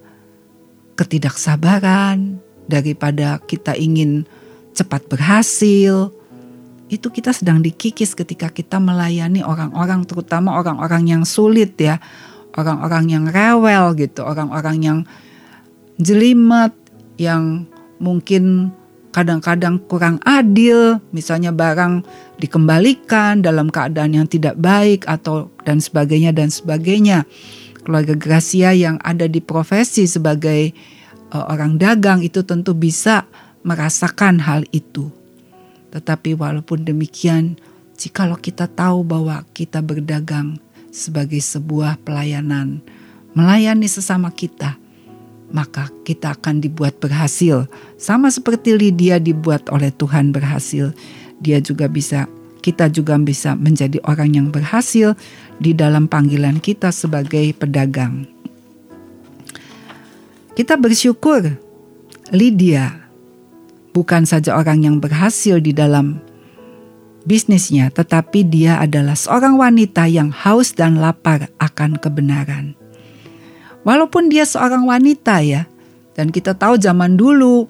ketidaksabaran, 1.02 2.38
daripada 2.70 3.42
kita 3.50 3.74
ingin 3.74 4.30
cepat 4.78 5.10
berhasil, 5.10 6.14
itu 6.92 7.08
kita 7.08 7.32
sedang 7.32 7.64
dikikis 7.64 8.12
ketika 8.14 8.52
kita 8.52 8.76
melayani 8.78 9.42
orang-orang 9.48 10.04
terutama 10.04 10.60
orang-orang 10.60 11.08
yang 11.08 11.24
sulit 11.24 11.72
ya 11.80 12.04
orang-orang 12.60 13.08
yang 13.08 13.26
rewel 13.32 13.96
gitu 13.96 14.28
orang-orang 14.28 14.78
yang 14.84 15.00
jelimet 15.96 16.76
yang 17.16 17.64
mungkin 17.96 18.76
kadang-kadang 19.16 19.80
kurang 19.88 20.20
adil 20.28 21.00
misalnya 21.16 21.56
barang 21.56 22.04
dikembalikan 22.44 23.40
dalam 23.40 23.72
keadaan 23.72 24.12
yang 24.12 24.28
tidak 24.28 24.60
baik 24.60 25.08
atau 25.08 25.48
dan 25.64 25.80
sebagainya 25.80 26.36
dan 26.36 26.52
sebagainya 26.52 27.24
keluarga 27.82 28.14
Gracia 28.18 28.74
yang 28.74 29.02
ada 29.02 29.26
di 29.26 29.42
profesi 29.44 30.06
sebagai 30.06 30.74
uh, 31.34 31.50
orang 31.52 31.78
dagang 31.82 32.22
itu 32.22 32.46
tentu 32.46 32.78
bisa 32.78 33.26
merasakan 33.62 34.42
hal 34.42 34.66
itu 34.74 35.22
tetapi 35.92 36.40
walaupun 36.40 36.88
demikian, 36.88 37.60
jikalau 38.00 38.40
kita 38.40 38.66
tahu 38.72 39.04
bahwa 39.04 39.44
kita 39.52 39.84
berdagang 39.84 40.58
sebagai 40.90 41.44
sebuah 41.44 42.00
pelayanan, 42.08 42.80
melayani 43.36 43.92
sesama 43.92 44.32
kita, 44.32 44.80
maka 45.52 45.92
kita 46.08 46.32
akan 46.40 46.64
dibuat 46.64 46.96
berhasil. 47.04 47.68
Sama 48.00 48.32
seperti 48.32 48.80
Lydia 48.80 49.20
dibuat 49.20 49.68
oleh 49.68 49.92
Tuhan 49.92 50.32
berhasil, 50.32 50.96
dia 51.44 51.60
juga 51.60 51.92
bisa 51.92 52.26
kita 52.62 52.88
juga 52.94 53.18
bisa 53.18 53.58
menjadi 53.58 53.98
orang 54.06 54.38
yang 54.38 54.48
berhasil 54.54 55.18
di 55.58 55.74
dalam 55.74 56.06
panggilan 56.06 56.62
kita 56.62 56.94
sebagai 56.94 57.52
pedagang. 57.58 58.30
Kita 60.54 60.78
bersyukur 60.78 61.58
Lydia 62.32 63.02
bukan 63.92 64.24
saja 64.24 64.56
orang 64.56 64.88
yang 64.88 64.98
berhasil 65.04 65.60
di 65.60 65.76
dalam 65.76 66.22
bisnisnya, 67.28 67.94
tetapi 67.94 68.46
dia 68.48 68.82
adalah 68.82 69.14
seorang 69.14 69.58
wanita 69.60 70.10
yang 70.10 70.34
haus 70.34 70.74
dan 70.74 70.98
lapar 70.98 71.52
akan 71.62 72.00
kebenaran. 72.00 72.74
Walaupun 73.82 74.30
dia 74.30 74.46
seorang 74.46 74.86
wanita 74.86 75.42
ya, 75.42 75.66
dan 76.14 76.30
kita 76.30 76.54
tahu 76.54 76.78
zaman 76.78 77.18
dulu 77.18 77.66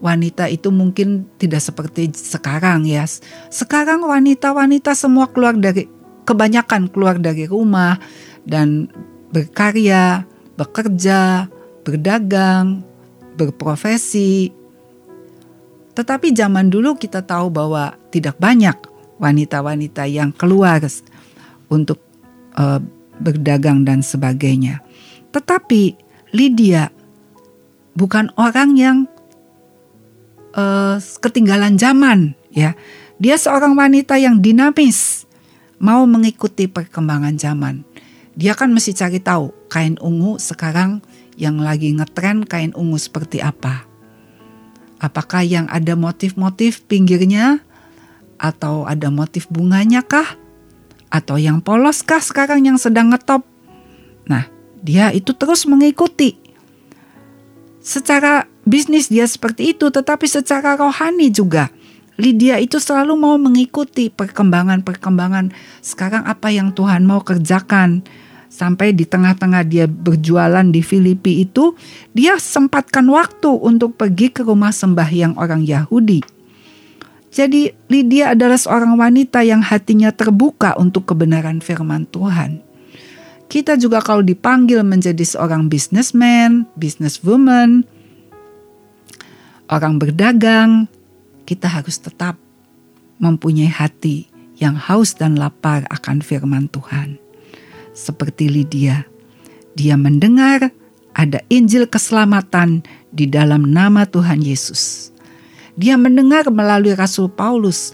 wanita 0.00 0.48
itu 0.52 0.68
mungkin 0.68 1.24
tidak 1.40 1.64
seperti 1.64 2.12
sekarang 2.12 2.84
ya. 2.84 3.04
Sekarang 3.48 4.04
wanita-wanita 4.04 4.92
semua 4.92 5.28
keluar 5.32 5.56
dari 5.56 5.88
kebanyakan 6.26 6.90
keluar 6.90 7.16
dari 7.16 7.46
rumah 7.46 7.96
dan 8.42 8.90
berkarya, 9.30 10.26
bekerja, 10.58 11.46
berdagang, 11.86 12.82
berprofesi, 13.38 14.50
tetapi 15.96 16.36
zaman 16.36 16.68
dulu 16.68 16.92
kita 17.00 17.24
tahu 17.24 17.48
bahwa 17.48 17.96
tidak 18.12 18.36
banyak 18.36 18.76
wanita-wanita 19.16 20.04
yang 20.04 20.28
keluar 20.36 20.84
untuk 21.72 21.96
uh, 22.60 22.76
berdagang 23.16 23.80
dan 23.88 24.04
sebagainya. 24.04 24.84
Tetapi 25.32 25.96
Lydia 26.36 26.92
bukan 27.96 28.28
orang 28.36 28.76
yang 28.76 28.96
uh, 30.56 30.96
ketinggalan 31.20 31.76
zaman, 31.76 32.32
ya. 32.50 32.74
Dia 33.16 33.36
seorang 33.40 33.76
wanita 33.76 34.20
yang 34.20 34.40
dinamis, 34.40 35.24
mau 35.80 36.04
mengikuti 36.04 36.68
perkembangan 36.68 37.36
zaman. 37.36 37.84
Dia 38.36 38.52
kan 38.52 38.72
mesti 38.72 38.92
cari 38.92 39.16
tahu 39.16 39.48
kain 39.72 39.96
ungu 39.96 40.36
sekarang 40.36 41.00
yang 41.40 41.56
lagi 41.60 41.92
ngetren 41.96 42.44
kain 42.44 42.76
ungu 42.76 43.00
seperti 43.00 43.40
apa. 43.40 43.88
Apakah 45.00 45.44
yang 45.44 45.68
ada 45.72 45.96
motif-motif 45.96 46.84
pinggirnya 46.88 47.60
atau 48.36 48.84
ada 48.84 49.08
motif 49.12 49.48
bunganya 49.48 50.04
kah? 50.04 50.36
Atau 51.08 51.40
yang 51.40 51.64
polos 51.64 52.04
kah 52.04 52.20
sekarang 52.20 52.64
yang 52.68 52.76
sedang 52.76 53.12
ngetop? 53.12 53.44
Nah, 54.28 54.48
dia 54.84 55.12
itu 55.12 55.32
terus 55.32 55.64
mengikuti. 55.64 56.36
Secara 57.80 58.44
bisnis 58.66 59.08
dia 59.08 59.24
seperti 59.24 59.72
itu, 59.72 59.88
tetapi 59.88 60.26
secara 60.26 60.74
rohani 60.74 61.30
juga. 61.30 61.70
Lydia 62.18 62.58
itu 62.58 62.82
selalu 62.82 63.14
mau 63.14 63.36
mengikuti 63.38 64.08
perkembangan-perkembangan 64.08 65.52
sekarang 65.84 66.24
apa 66.24 66.48
yang 66.48 66.72
Tuhan 66.72 67.04
mau 67.04 67.20
kerjakan 67.20 68.02
sampai 68.48 68.96
di 68.96 69.04
tengah-tengah 69.04 69.68
dia 69.68 69.84
berjualan 69.84 70.64
di 70.64 70.80
Filipi 70.80 71.44
itu, 71.44 71.76
dia 72.16 72.40
sempatkan 72.40 73.04
waktu 73.12 73.52
untuk 73.52 74.00
pergi 74.00 74.32
ke 74.32 74.42
rumah 74.48 74.72
sembahyang 74.72 75.36
orang 75.36 75.62
Yahudi. 75.62 76.24
Jadi 77.36 77.68
Lydia 77.92 78.32
adalah 78.32 78.56
seorang 78.56 78.96
wanita 78.96 79.44
yang 79.44 79.60
hatinya 79.60 80.08
terbuka 80.08 80.72
untuk 80.80 81.04
kebenaran 81.04 81.60
firman 81.60 82.08
Tuhan. 82.08 82.64
Kita 83.46 83.76
juga 83.76 84.00
kalau 84.00 84.24
dipanggil 84.24 84.80
menjadi 84.80 85.20
seorang 85.20 85.68
businessman, 85.68 86.64
businesswoman, 86.80 87.84
orang 89.70 89.98
berdagang, 89.98 90.86
kita 91.46 91.70
harus 91.70 91.98
tetap 91.98 92.38
mempunyai 93.22 93.70
hati 93.70 94.26
yang 94.58 94.76
haus 94.76 95.14
dan 95.14 95.36
lapar 95.36 95.84
akan 95.92 96.24
firman 96.24 96.66
Tuhan 96.72 97.20
seperti 97.92 98.50
Lydia. 98.50 99.04
Dia 99.76 99.96
mendengar 99.96 100.72
ada 101.16 101.40
Injil 101.48 101.88
keselamatan 101.88 102.84
di 103.12 103.28
dalam 103.28 103.72
nama 103.72 104.04
Tuhan 104.08 104.40
Yesus. 104.40 105.12
Dia 105.76 106.00
mendengar 106.00 106.48
melalui 106.48 106.96
Rasul 106.96 107.28
Paulus 107.28 107.92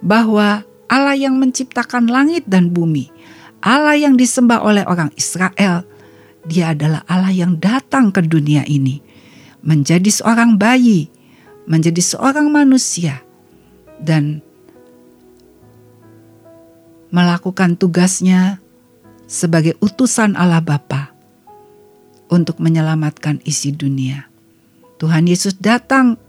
bahwa 0.00 0.64
Allah 0.88 1.16
yang 1.16 1.36
menciptakan 1.36 2.08
langit 2.08 2.48
dan 2.48 2.72
bumi, 2.72 3.12
Allah 3.60 3.96
yang 3.96 4.16
disembah 4.16 4.60
oleh 4.60 4.84
orang 4.88 5.12
Israel, 5.16 5.84
Dia 6.44 6.76
adalah 6.76 7.04
Allah 7.08 7.32
yang 7.32 7.56
datang 7.56 8.12
ke 8.12 8.20
dunia 8.20 8.68
ini 8.68 9.03
menjadi 9.64 10.12
seorang 10.12 10.60
bayi, 10.60 11.08
menjadi 11.64 12.04
seorang 12.04 12.52
manusia, 12.52 13.24
dan 13.96 14.44
melakukan 17.08 17.80
tugasnya 17.80 18.60
sebagai 19.24 19.80
utusan 19.80 20.36
Allah 20.36 20.60
Bapa 20.60 21.16
untuk 22.28 22.60
menyelamatkan 22.60 23.40
isi 23.48 23.72
dunia. 23.72 24.28
Tuhan 25.00 25.24
Yesus 25.24 25.56
datang 25.56 26.20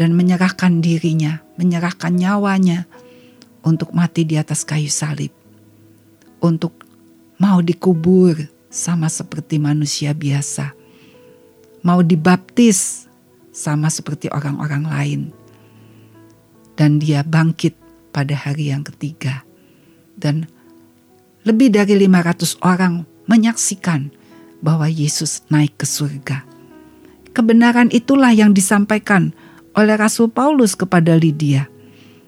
dan 0.00 0.16
menyerahkan 0.16 0.80
dirinya, 0.80 1.44
menyerahkan 1.60 2.16
nyawanya 2.16 2.88
untuk 3.66 3.92
mati 3.92 4.24
di 4.24 4.40
atas 4.40 4.64
kayu 4.64 4.88
salib. 4.88 5.32
Untuk 6.40 6.72
mau 7.36 7.60
dikubur 7.60 8.36
sama 8.72 9.08
seperti 9.10 9.58
manusia 9.60 10.12
biasa. 10.12 10.85
Mau 11.86 12.02
dibaptis 12.02 13.06
sama 13.54 13.86
seperti 13.86 14.26
orang-orang 14.34 14.84
lain. 14.90 15.20
Dan 16.74 16.98
dia 16.98 17.22
bangkit 17.22 17.78
pada 18.10 18.34
hari 18.34 18.74
yang 18.74 18.82
ketiga. 18.82 19.46
Dan 20.18 20.50
lebih 21.46 21.70
dari 21.70 21.94
500 21.94 22.58
orang 22.66 23.06
menyaksikan 23.30 24.10
bahwa 24.58 24.90
Yesus 24.90 25.46
naik 25.46 25.78
ke 25.78 25.86
surga. 25.86 26.42
Kebenaran 27.30 27.94
itulah 27.94 28.34
yang 28.34 28.50
disampaikan 28.50 29.30
oleh 29.76 29.94
Rasul 29.94 30.26
Paulus 30.26 30.74
kepada 30.74 31.14
Lydia. 31.14 31.70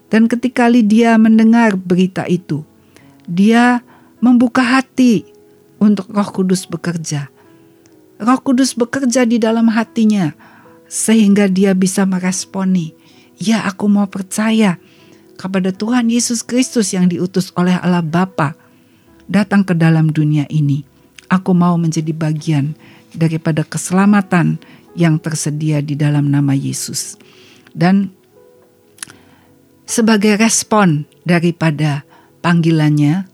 Dan 0.06 0.30
ketika 0.30 0.70
Lydia 0.70 1.18
mendengar 1.18 1.74
berita 1.74 2.28
itu, 2.30 2.62
dia 3.26 3.82
membuka 4.22 4.62
hati 4.62 5.26
untuk 5.82 6.12
Roh 6.14 6.30
Kudus 6.30 6.64
bekerja. 6.68 7.32
Roh 8.18 8.40
Kudus 8.42 8.74
bekerja 8.74 9.22
di 9.22 9.38
dalam 9.38 9.70
hatinya 9.70 10.34
sehingga 10.90 11.46
dia 11.46 11.72
bisa 11.72 12.02
meresponi, 12.02 12.94
"Ya, 13.38 13.62
aku 13.62 13.86
mau 13.86 14.10
percaya 14.10 14.82
kepada 15.38 15.70
Tuhan 15.70 16.10
Yesus 16.10 16.42
Kristus 16.42 16.90
yang 16.90 17.06
diutus 17.06 17.54
oleh 17.54 17.78
Allah 17.78 18.02
Bapa 18.02 18.58
datang 19.30 19.62
ke 19.62 19.78
dalam 19.78 20.10
dunia 20.10 20.50
ini. 20.50 20.82
Aku 21.30 21.54
mau 21.54 21.78
menjadi 21.78 22.10
bagian 22.10 22.74
daripada 23.14 23.62
keselamatan 23.62 24.58
yang 24.98 25.20
tersedia 25.22 25.78
di 25.78 25.94
dalam 25.94 26.32
nama 26.32 26.56
Yesus. 26.56 27.14
Dan 27.70 28.10
sebagai 29.86 30.34
respon 30.40 31.06
daripada 31.22 32.02
panggilannya, 32.42 33.28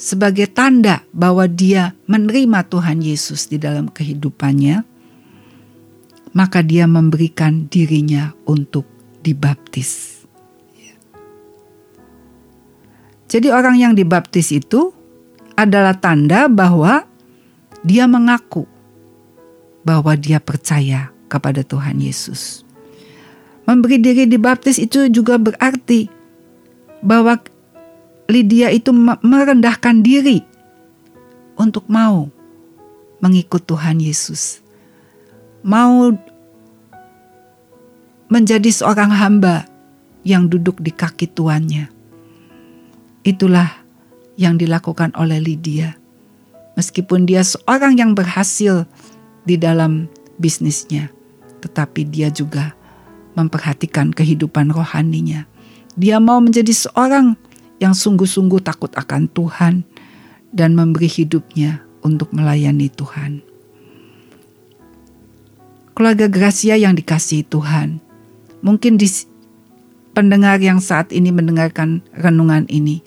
sebagai 0.00 0.48
tanda 0.48 1.04
bahwa 1.12 1.44
dia 1.44 1.92
menerima 2.08 2.64
Tuhan 2.72 3.04
Yesus 3.04 3.52
di 3.52 3.60
dalam 3.60 3.92
kehidupannya, 3.92 4.80
maka 6.32 6.64
dia 6.64 6.88
memberikan 6.88 7.68
dirinya 7.68 8.32
untuk 8.48 8.88
dibaptis. 9.20 10.24
Jadi 13.30 13.52
orang 13.52 13.76
yang 13.78 13.92
dibaptis 13.94 14.50
itu 14.50 14.90
adalah 15.54 15.94
tanda 15.94 16.48
bahwa 16.48 17.04
dia 17.84 18.08
mengaku 18.08 18.64
bahwa 19.84 20.16
dia 20.16 20.40
percaya 20.40 21.12
kepada 21.30 21.62
Tuhan 21.62 22.00
Yesus. 22.00 22.64
Memberi 23.68 24.02
diri 24.02 24.24
dibaptis 24.26 24.82
itu 24.82 25.06
juga 25.12 25.38
berarti 25.38 26.10
bahwa 27.04 27.38
Lydia 28.30 28.70
itu 28.70 28.94
merendahkan 28.94 30.06
diri 30.06 30.40
untuk 31.58 31.84
mau 31.90 32.30
mengikut 33.20 33.66
Tuhan 33.66 33.98
Yesus. 34.00 34.62
Mau 35.60 36.14
menjadi 38.30 38.70
seorang 38.70 39.12
hamba 39.12 39.68
yang 40.24 40.46
duduk 40.48 40.80
di 40.80 40.94
kaki 40.94 41.28
tuannya. 41.28 41.90
Itulah 43.26 43.82
yang 44.40 44.56
dilakukan 44.56 45.12
oleh 45.18 45.36
Lydia. 45.42 45.98
Meskipun 46.78 47.28
dia 47.28 47.44
seorang 47.44 48.00
yang 48.00 48.16
berhasil 48.16 48.88
di 49.44 49.60
dalam 49.60 50.08
bisnisnya, 50.40 51.12
tetapi 51.60 52.08
dia 52.08 52.32
juga 52.32 52.72
memperhatikan 53.36 54.14
kehidupan 54.16 54.72
rohaninya. 54.72 55.44
Dia 55.98 56.16
mau 56.22 56.40
menjadi 56.40 56.72
seorang 56.72 57.36
yang 57.80 57.96
sungguh-sungguh 57.96 58.60
takut 58.60 58.92
akan 58.92 59.26
Tuhan 59.32 59.82
dan 60.52 60.76
memberi 60.76 61.08
hidupnya 61.08 61.82
untuk 62.04 62.30
melayani 62.36 62.92
Tuhan. 62.92 63.40
Keluarga 65.96 66.28
Gracia 66.28 66.76
yang 66.76 66.96
dikasihi 66.96 67.44
Tuhan, 67.48 68.00
mungkin 68.64 68.96
di 69.00 69.08
pendengar 70.12 70.60
yang 70.60 70.80
saat 70.80 71.12
ini 71.12 71.32
mendengarkan 71.32 72.04
renungan 72.16 72.68
ini, 72.68 73.00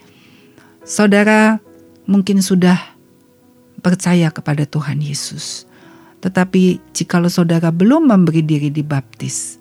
saudara 0.85 1.61
mungkin 2.09 2.41
sudah 2.41 2.77
percaya 3.81 4.29
kepada 4.29 4.65
Tuhan 4.65 5.01
Yesus. 5.01 5.69
Tetapi 6.23 6.79
jikalau 6.95 7.27
saudara 7.27 7.67
belum 7.67 8.07
memberi 8.07 8.39
diri 8.45 8.69
dibaptis, 8.71 9.59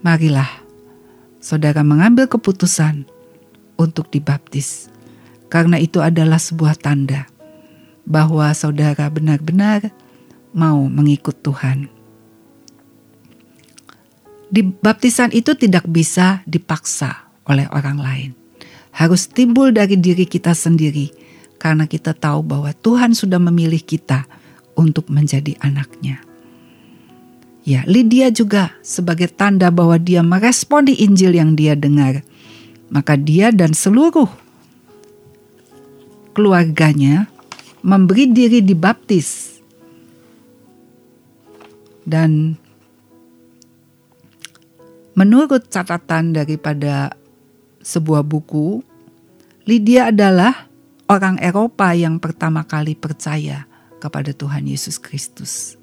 marilah 0.00 0.48
saudara 1.44 1.84
mengambil 1.84 2.24
keputusan 2.24 3.04
untuk 3.80 4.10
dibaptis. 4.10 4.88
Karena 5.48 5.78
itu 5.78 6.02
adalah 6.02 6.38
sebuah 6.38 6.74
tanda 6.78 7.30
bahwa 8.04 8.50
saudara 8.52 9.06
benar-benar 9.08 9.94
mau 10.54 10.86
mengikut 10.86 11.38
Tuhan. 11.40 11.88
Di 14.54 14.62
baptisan 14.62 15.34
itu 15.34 15.58
tidak 15.58 15.86
bisa 15.90 16.46
dipaksa 16.46 17.26
oleh 17.50 17.66
orang 17.74 17.98
lain. 17.98 18.30
Harus 18.94 19.26
timbul 19.26 19.74
dari 19.74 19.98
diri 19.98 20.22
kita 20.22 20.54
sendiri 20.54 21.10
karena 21.58 21.90
kita 21.90 22.14
tahu 22.14 22.46
bahwa 22.46 22.70
Tuhan 22.70 23.18
sudah 23.18 23.42
memilih 23.42 23.82
kita 23.82 24.22
untuk 24.78 25.10
menjadi 25.10 25.58
anaknya. 25.58 26.22
Ya, 27.64 27.80
Lydia 27.88 28.28
juga 28.28 28.76
sebagai 28.84 29.32
tanda 29.32 29.72
bahwa 29.72 29.96
dia 29.96 30.20
meresponi 30.20 31.00
Injil 31.00 31.32
yang 31.32 31.56
dia 31.56 31.72
dengar. 31.72 32.20
Maka 32.94 33.18
dia 33.18 33.50
dan 33.50 33.74
seluruh 33.74 34.30
keluarganya 36.30 37.26
memberi 37.82 38.30
diri 38.30 38.62
dibaptis. 38.62 39.58
Dan 42.06 42.54
menurut 45.18 45.66
catatan 45.66 46.36
daripada 46.36 47.18
sebuah 47.82 48.22
buku, 48.22 48.84
Lydia 49.64 50.12
adalah 50.12 50.68
orang 51.08 51.40
Eropa 51.40 51.96
yang 51.96 52.20
pertama 52.20 52.62
kali 52.68 52.92
percaya 52.92 53.64
kepada 53.98 54.36
Tuhan 54.36 54.68
Yesus 54.68 55.00
Kristus. 55.00 55.80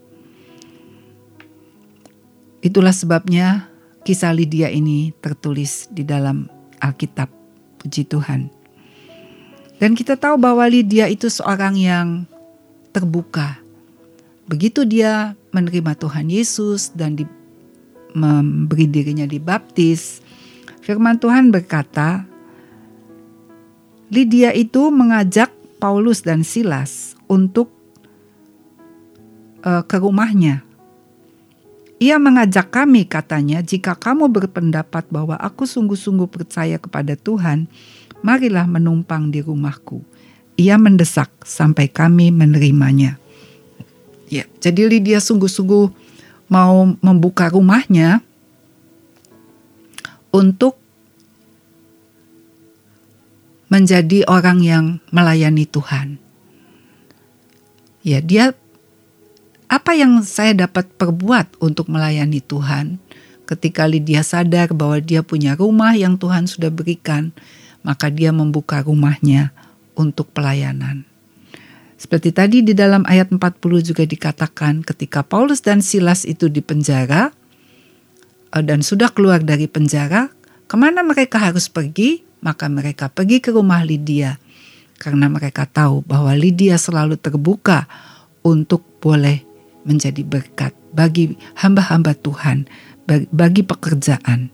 Itulah 2.62 2.94
sebabnya 2.94 3.74
kisah 4.06 4.30
Lydia 4.30 4.70
ini 4.70 5.10
tertulis 5.18 5.90
di 5.90 6.06
dalam 6.06 6.61
Alkitab. 6.82 7.30
Puji 7.82 8.06
Tuhan. 8.06 8.50
Dan 9.82 9.98
kita 9.98 10.14
tahu 10.14 10.38
bahwa 10.38 10.62
Lydia 10.70 11.10
itu 11.10 11.26
seorang 11.26 11.74
yang 11.74 12.30
terbuka. 12.94 13.58
Begitu 14.46 14.86
dia 14.86 15.34
menerima 15.50 15.98
Tuhan 15.98 16.30
Yesus 16.30 16.94
dan 16.94 17.18
di, 17.18 17.26
memberi 18.14 18.86
dirinya 18.86 19.26
dibaptis, 19.26 20.22
firman 20.86 21.18
Tuhan 21.18 21.50
berkata, 21.50 22.30
Lydia 24.12 24.52
itu 24.54 24.92
mengajak 24.92 25.50
Paulus 25.82 26.22
dan 26.22 26.46
Silas 26.46 27.18
untuk 27.26 27.74
uh, 29.66 29.82
ke 29.82 29.98
rumahnya 29.98 30.62
ia 32.02 32.18
mengajak 32.18 32.74
kami, 32.74 33.06
katanya, 33.06 33.62
"Jika 33.62 33.94
kamu 33.94 34.26
berpendapat 34.34 35.06
bahwa 35.14 35.38
aku 35.38 35.70
sungguh-sungguh 35.70 36.26
percaya 36.26 36.82
kepada 36.82 37.14
Tuhan, 37.14 37.70
marilah 38.26 38.66
menumpang 38.66 39.30
di 39.30 39.46
rumahku." 39.46 40.02
Ia 40.58 40.82
mendesak 40.82 41.30
sampai 41.46 41.86
kami 41.94 42.34
menerimanya. 42.34 43.22
Ya, 44.34 44.50
jadi 44.58 44.90
Lydia 44.90 45.22
sungguh-sungguh 45.22 45.94
mau 46.50 46.98
membuka 47.06 47.54
rumahnya 47.54 48.26
untuk 50.34 50.82
menjadi 53.70 54.26
orang 54.26 54.60
yang 54.66 54.86
melayani 55.14 55.70
Tuhan. 55.70 56.18
Ya, 58.02 58.20
dia 58.20 58.58
apa 59.72 59.96
yang 59.96 60.20
saya 60.20 60.52
dapat 60.68 60.92
perbuat 61.00 61.64
untuk 61.64 61.88
melayani 61.88 62.44
Tuhan? 62.44 63.00
Ketika 63.48 63.88
Lydia 63.88 64.20
sadar 64.20 64.76
bahwa 64.76 65.00
dia 65.00 65.24
punya 65.24 65.56
rumah 65.56 65.96
yang 65.96 66.20
Tuhan 66.20 66.44
sudah 66.44 66.68
berikan, 66.68 67.32
maka 67.80 68.12
dia 68.12 68.36
membuka 68.36 68.84
rumahnya 68.84 69.56
untuk 69.96 70.28
pelayanan. 70.36 71.08
Seperti 71.96 72.36
tadi 72.36 72.60
di 72.68 72.76
dalam 72.76 73.08
ayat 73.08 73.32
40 73.32 73.40
juga 73.80 74.04
dikatakan 74.04 74.84
ketika 74.84 75.24
Paulus 75.24 75.64
dan 75.64 75.80
Silas 75.80 76.28
itu 76.28 76.52
di 76.52 76.60
penjara 76.60 77.32
eh, 78.52 78.64
dan 78.66 78.84
sudah 78.84 79.08
keluar 79.16 79.40
dari 79.40 79.72
penjara, 79.72 80.28
ke 80.68 80.76
mana 80.76 81.00
mereka 81.00 81.40
harus 81.40 81.72
pergi? 81.72 82.28
Maka 82.44 82.68
mereka 82.68 83.08
pergi 83.08 83.40
ke 83.40 83.56
rumah 83.56 83.86
Lydia 83.88 84.36
karena 85.00 85.32
mereka 85.32 85.64
tahu 85.64 86.04
bahwa 86.04 86.34
Lydia 86.36 86.76
selalu 86.76 87.16
terbuka 87.16 87.86
untuk 88.42 88.82
boleh 88.98 89.51
menjadi 89.84 90.22
berkat 90.22 90.74
bagi 90.94 91.38
hamba-hamba 91.58 92.14
Tuhan, 92.18 92.68
bagi 93.32 93.64
pekerjaan. 93.66 94.52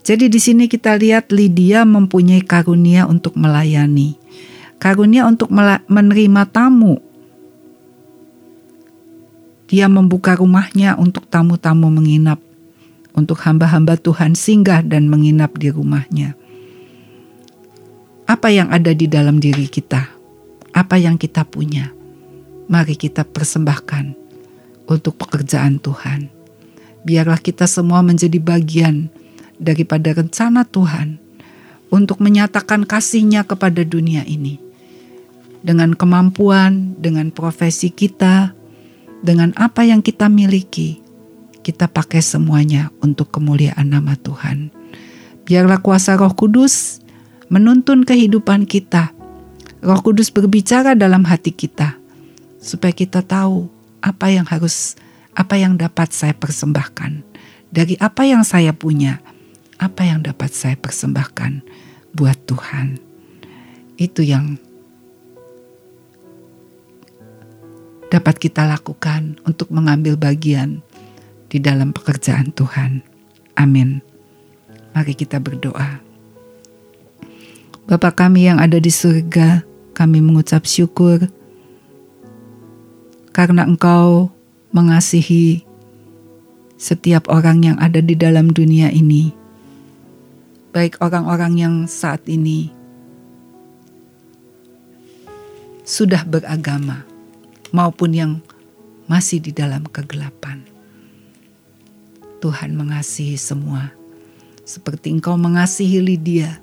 Jadi 0.00 0.32
di 0.32 0.40
sini 0.40 0.64
kita 0.64 0.96
lihat 0.96 1.28
Lydia 1.28 1.84
mempunyai 1.84 2.40
karunia 2.40 3.04
untuk 3.04 3.36
melayani, 3.36 4.16
karunia 4.80 5.28
untuk 5.28 5.52
menerima 5.52 6.42
tamu. 6.48 6.98
Dia 9.70 9.86
membuka 9.86 10.34
rumahnya 10.34 10.98
untuk 10.98 11.30
tamu-tamu 11.30 11.92
menginap, 11.94 12.42
untuk 13.14 13.38
hamba-hamba 13.44 13.94
Tuhan 14.00 14.34
singgah 14.34 14.82
dan 14.82 15.06
menginap 15.06 15.54
di 15.60 15.70
rumahnya. 15.70 16.34
Apa 18.26 18.50
yang 18.50 18.70
ada 18.74 18.90
di 18.94 19.06
dalam 19.06 19.38
diri 19.38 19.70
kita? 19.70 20.10
Apa 20.74 20.98
yang 20.98 21.18
kita 21.18 21.46
punya? 21.46 21.90
Mari 22.70 22.94
kita 22.94 23.26
persembahkan 23.26 24.19
untuk 24.90 25.14
pekerjaan 25.16 25.78
Tuhan. 25.78 26.26
Biarlah 27.06 27.38
kita 27.38 27.70
semua 27.70 28.02
menjadi 28.02 28.36
bagian 28.42 29.08
daripada 29.56 30.10
rencana 30.12 30.66
Tuhan 30.66 31.22
untuk 31.94 32.18
menyatakan 32.18 32.84
kasihnya 32.84 33.46
kepada 33.46 33.86
dunia 33.86 34.26
ini. 34.26 34.58
Dengan 35.62 35.94
kemampuan, 35.94 36.98
dengan 36.98 37.30
profesi 37.30 37.92
kita, 37.92 38.52
dengan 39.22 39.52
apa 39.56 39.86
yang 39.86 40.02
kita 40.02 40.26
miliki, 40.32 40.98
kita 41.60 41.86
pakai 41.86 42.24
semuanya 42.24 42.88
untuk 43.04 43.28
kemuliaan 43.28 43.92
nama 43.92 44.16
Tuhan. 44.16 44.72
Biarlah 45.44 45.84
kuasa 45.84 46.16
roh 46.16 46.32
kudus 46.32 47.04
menuntun 47.52 48.08
kehidupan 48.08 48.64
kita. 48.64 49.12
Roh 49.84 50.00
kudus 50.00 50.32
berbicara 50.32 50.96
dalam 50.96 51.24
hati 51.24 51.52
kita, 51.52 51.96
supaya 52.60 52.92
kita 52.92 53.20
tahu 53.24 53.79
apa 54.00 54.32
yang 54.32 54.48
harus 54.48 54.96
apa 55.36 55.56
yang 55.56 55.78
dapat 55.78 56.10
saya 56.10 56.34
persembahkan 56.34 57.22
dari 57.70 57.94
apa 58.02 58.26
yang 58.26 58.42
saya 58.42 58.74
punya 58.74 59.22
apa 59.80 60.04
yang 60.04 60.20
dapat 60.20 60.52
saya 60.52 60.76
persembahkan 60.76 61.64
buat 62.12 62.36
Tuhan. 62.44 63.00
Itu 63.96 64.20
yang 64.20 64.60
dapat 68.10 68.36
kita 68.42 68.66
lakukan 68.66 69.38
untuk 69.46 69.70
mengambil 69.72 70.18
bagian 70.18 70.84
di 71.48 71.62
dalam 71.62 71.94
pekerjaan 71.94 72.52
Tuhan. 72.52 73.00
Amin. 73.56 74.02
Mari 74.92 75.14
kita 75.14 75.38
berdoa. 75.38 76.02
Bapa 77.86 78.10
kami 78.14 78.46
yang 78.50 78.58
ada 78.58 78.78
di 78.78 78.90
surga, 78.90 79.62
kami 79.94 80.22
mengucap 80.22 80.66
syukur 80.66 81.26
karena 83.30 83.66
Engkau 83.66 84.30
mengasihi 84.70 85.62
setiap 86.80 87.28
orang 87.28 87.62
yang 87.62 87.76
ada 87.78 88.00
di 88.00 88.14
dalam 88.16 88.50
dunia 88.50 88.88
ini 88.90 89.34
baik 90.70 91.02
orang-orang 91.02 91.52
yang 91.58 91.74
saat 91.90 92.22
ini 92.30 92.70
sudah 95.82 96.22
beragama 96.22 97.02
maupun 97.74 98.14
yang 98.14 98.32
masih 99.10 99.42
di 99.42 99.50
dalam 99.50 99.82
kegelapan. 99.90 100.62
Tuhan 102.38 102.78
mengasihi 102.78 103.34
semua, 103.34 103.90
seperti 104.62 105.10
Engkau 105.10 105.34
mengasihi 105.34 105.98
Lydia, 105.98 106.62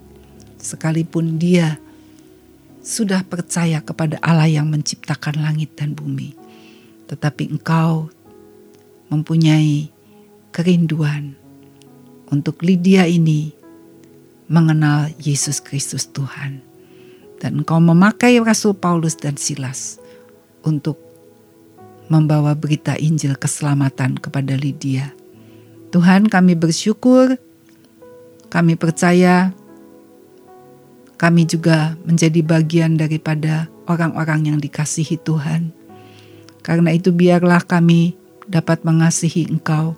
sekalipun 0.55 1.35
dia 1.35 1.77
sudah 2.79 3.21
percaya 3.27 3.83
kepada 3.83 4.15
Allah 4.23 4.47
yang 4.47 4.71
menciptakan 4.71 5.43
langit 5.43 5.75
dan 5.75 5.91
bumi, 5.91 6.33
tetapi 7.07 7.49
Engkau 7.49 8.11
mempunyai 9.07 9.87
kerinduan 10.51 11.35
untuk 12.27 12.59
Lydia 12.63 13.07
ini 13.07 13.55
mengenal 14.47 15.11
Yesus 15.19 15.59
Kristus 15.63 16.07
Tuhan. 16.11 16.63
Dan 17.37 17.61
engkau 17.61 17.77
memakai 17.77 18.41
Rasul 18.41 18.73
Paulus 18.73 19.13
dan 19.13 19.37
Silas 19.37 20.01
untuk 20.65 20.97
membawa 22.09 22.57
berita 22.57 22.97
Injil 22.97 23.37
keselamatan 23.37 24.17
kepada 24.17 24.57
Lydia. 24.57 25.13
Tuhan 25.93 26.33
kami 26.33 26.57
bersyukur, 26.57 27.37
kami 28.49 28.73
percaya 28.73 29.53
kami 31.21 31.45
juga 31.45 31.93
menjadi 32.09 32.41
bagian 32.41 32.97
daripada 32.97 33.69
orang-orang 33.85 34.53
yang 34.53 34.57
dikasihi 34.57 35.21
Tuhan. 35.21 35.76
Karena 36.67 36.91
itu 36.91 37.15
biarlah 37.15 37.63
kami 37.63 38.19
dapat 38.43 38.83
mengasihi 38.83 39.47
Engkau 39.47 39.95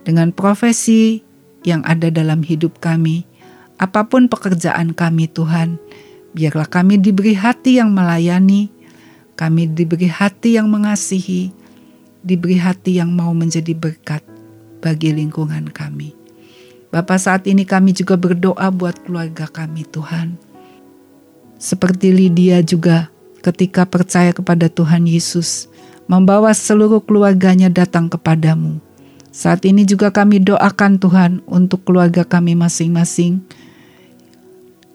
dengan 0.00 0.32
profesi 0.32 1.20
yang 1.60 1.84
ada 1.84 2.08
dalam 2.08 2.40
hidup 2.40 2.80
kami, 2.80 3.28
apa 3.76 4.08
pun 4.08 4.24
pekerjaan 4.32 4.96
kami 4.96 5.28
Tuhan, 5.28 5.76
biarlah 6.32 6.64
kami 6.64 6.96
diberi 6.96 7.36
hati 7.36 7.76
yang 7.76 7.92
melayani, 7.92 8.72
kami 9.36 9.68
diberi 9.68 10.08
hati 10.08 10.56
yang 10.56 10.72
mengasihi, 10.72 11.52
diberi 12.24 12.56
hati 12.56 12.96
yang 12.96 13.12
mau 13.12 13.36
menjadi 13.36 13.76
berkat 13.76 14.24
bagi 14.80 15.12
lingkungan 15.12 15.68
kami. 15.68 16.16
Bapak 16.90 17.22
saat 17.22 17.46
ini 17.46 17.62
kami 17.62 17.94
juga 17.94 18.18
berdoa 18.18 18.66
buat 18.72 18.98
keluarga 19.06 19.46
kami 19.46 19.86
Tuhan. 19.86 20.34
Seperti 21.60 22.10
Lydia 22.10 22.64
juga 22.66 23.12
ketika 23.46 23.86
percaya 23.86 24.34
kepada 24.34 24.66
Tuhan 24.66 25.06
Yesus, 25.06 25.69
membawa 26.10 26.50
seluruh 26.50 26.98
keluarganya 27.06 27.70
datang 27.70 28.10
kepadamu. 28.10 28.82
Saat 29.30 29.62
ini 29.62 29.86
juga 29.86 30.10
kami 30.10 30.42
doakan 30.42 30.98
Tuhan 30.98 31.38
untuk 31.46 31.86
keluarga 31.86 32.26
kami 32.26 32.58
masing-masing, 32.58 33.38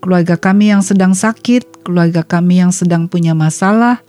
keluarga 0.03 0.35
kami 0.35 0.75
yang 0.75 0.83
sedang 0.83 1.15
sakit, 1.15 1.87
keluarga 1.87 2.19
kami 2.19 2.59
yang 2.59 2.75
sedang 2.75 3.07
punya 3.07 3.31
masalah, 3.31 4.03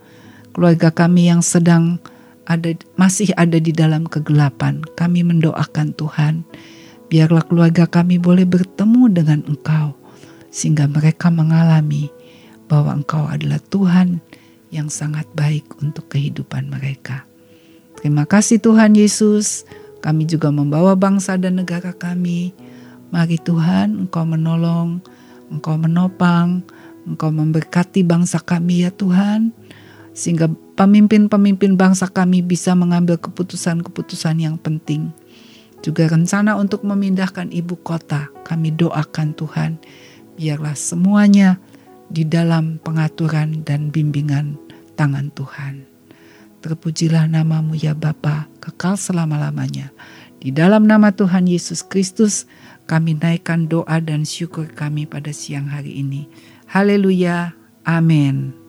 keluarga 0.51 0.91
kami 0.91 1.31
yang 1.31 1.47
sedang 1.47 2.03
ada 2.43 2.75
masih 2.99 3.31
ada 3.39 3.55
di 3.63 3.71
dalam 3.71 4.11
kegelapan. 4.11 4.83
Kami 4.99 5.23
mendoakan 5.23 5.95
Tuhan, 5.95 6.43
biarlah 7.07 7.47
keluarga 7.47 7.87
kami 7.87 8.19
boleh 8.19 8.43
bertemu 8.43 9.15
dengan 9.15 9.47
Engkau 9.47 9.95
sehingga 10.51 10.91
mereka 10.91 11.31
mengalami 11.31 12.11
bahwa 12.67 12.99
Engkau 12.99 13.31
adalah 13.31 13.63
Tuhan 13.71 14.19
yang 14.71 14.91
sangat 14.91 15.27
baik 15.33 15.67
untuk 15.83 16.11
kehidupan 16.11 16.71
mereka. 16.71 17.27
Terima 17.99 18.29
kasih 18.29 18.61
Tuhan 18.61 18.95
Yesus. 18.95 19.65
Kami 20.05 20.29
juga 20.29 20.53
membawa 20.55 20.95
bangsa 20.95 21.35
dan 21.41 21.59
negara 21.59 21.91
kami. 21.97 22.53
Mari 23.11 23.39
Tuhan, 23.41 24.07
Engkau 24.07 24.27
menolong 24.27 25.01
Engkau 25.47 25.79
menopang, 25.79 26.67
Engkau 27.07 27.31
memberkati 27.31 28.03
bangsa 28.03 28.43
kami 28.43 28.83
ya 28.83 28.91
Tuhan, 28.91 29.55
sehingga 30.11 30.51
pemimpin-pemimpin 30.75 31.79
bangsa 31.79 32.11
kami 32.11 32.43
bisa 32.43 32.75
mengambil 32.75 33.15
keputusan-keputusan 33.23 34.43
yang 34.43 34.59
penting. 34.59 35.15
Juga 35.87 36.11
rencana 36.11 36.59
untuk 36.59 36.83
memindahkan 36.83 37.55
ibu 37.55 37.79
kota, 37.79 38.27
kami 38.43 38.75
doakan 38.75 39.39
Tuhan, 39.39 39.79
biarlah 40.35 40.75
semuanya 40.75 41.63
di 42.11 42.27
dalam 42.27 42.79
pengaturan 42.83 43.63
dan 43.67 43.91
bimbingan 43.91 44.59
tangan 44.95 45.31
Tuhan. 45.35 45.87
Terpujilah 46.65 47.31
namamu 47.31 47.79
ya 47.79 47.95
Bapa, 47.95 48.51
kekal 48.59 48.99
selama-lamanya. 48.99 49.95
Di 50.43 50.51
dalam 50.51 50.85
nama 50.87 51.15
Tuhan 51.15 51.47
Yesus 51.47 51.87
Kristus, 51.87 52.51
kami 52.91 53.19
naikkan 53.19 53.71
doa 53.71 53.99
dan 54.03 54.27
syukur 54.27 54.67
kami 54.71 55.07
pada 55.07 55.31
siang 55.31 55.71
hari 55.71 56.03
ini. 56.03 56.27
Haleluya. 56.67 57.55
Amin. 57.87 58.66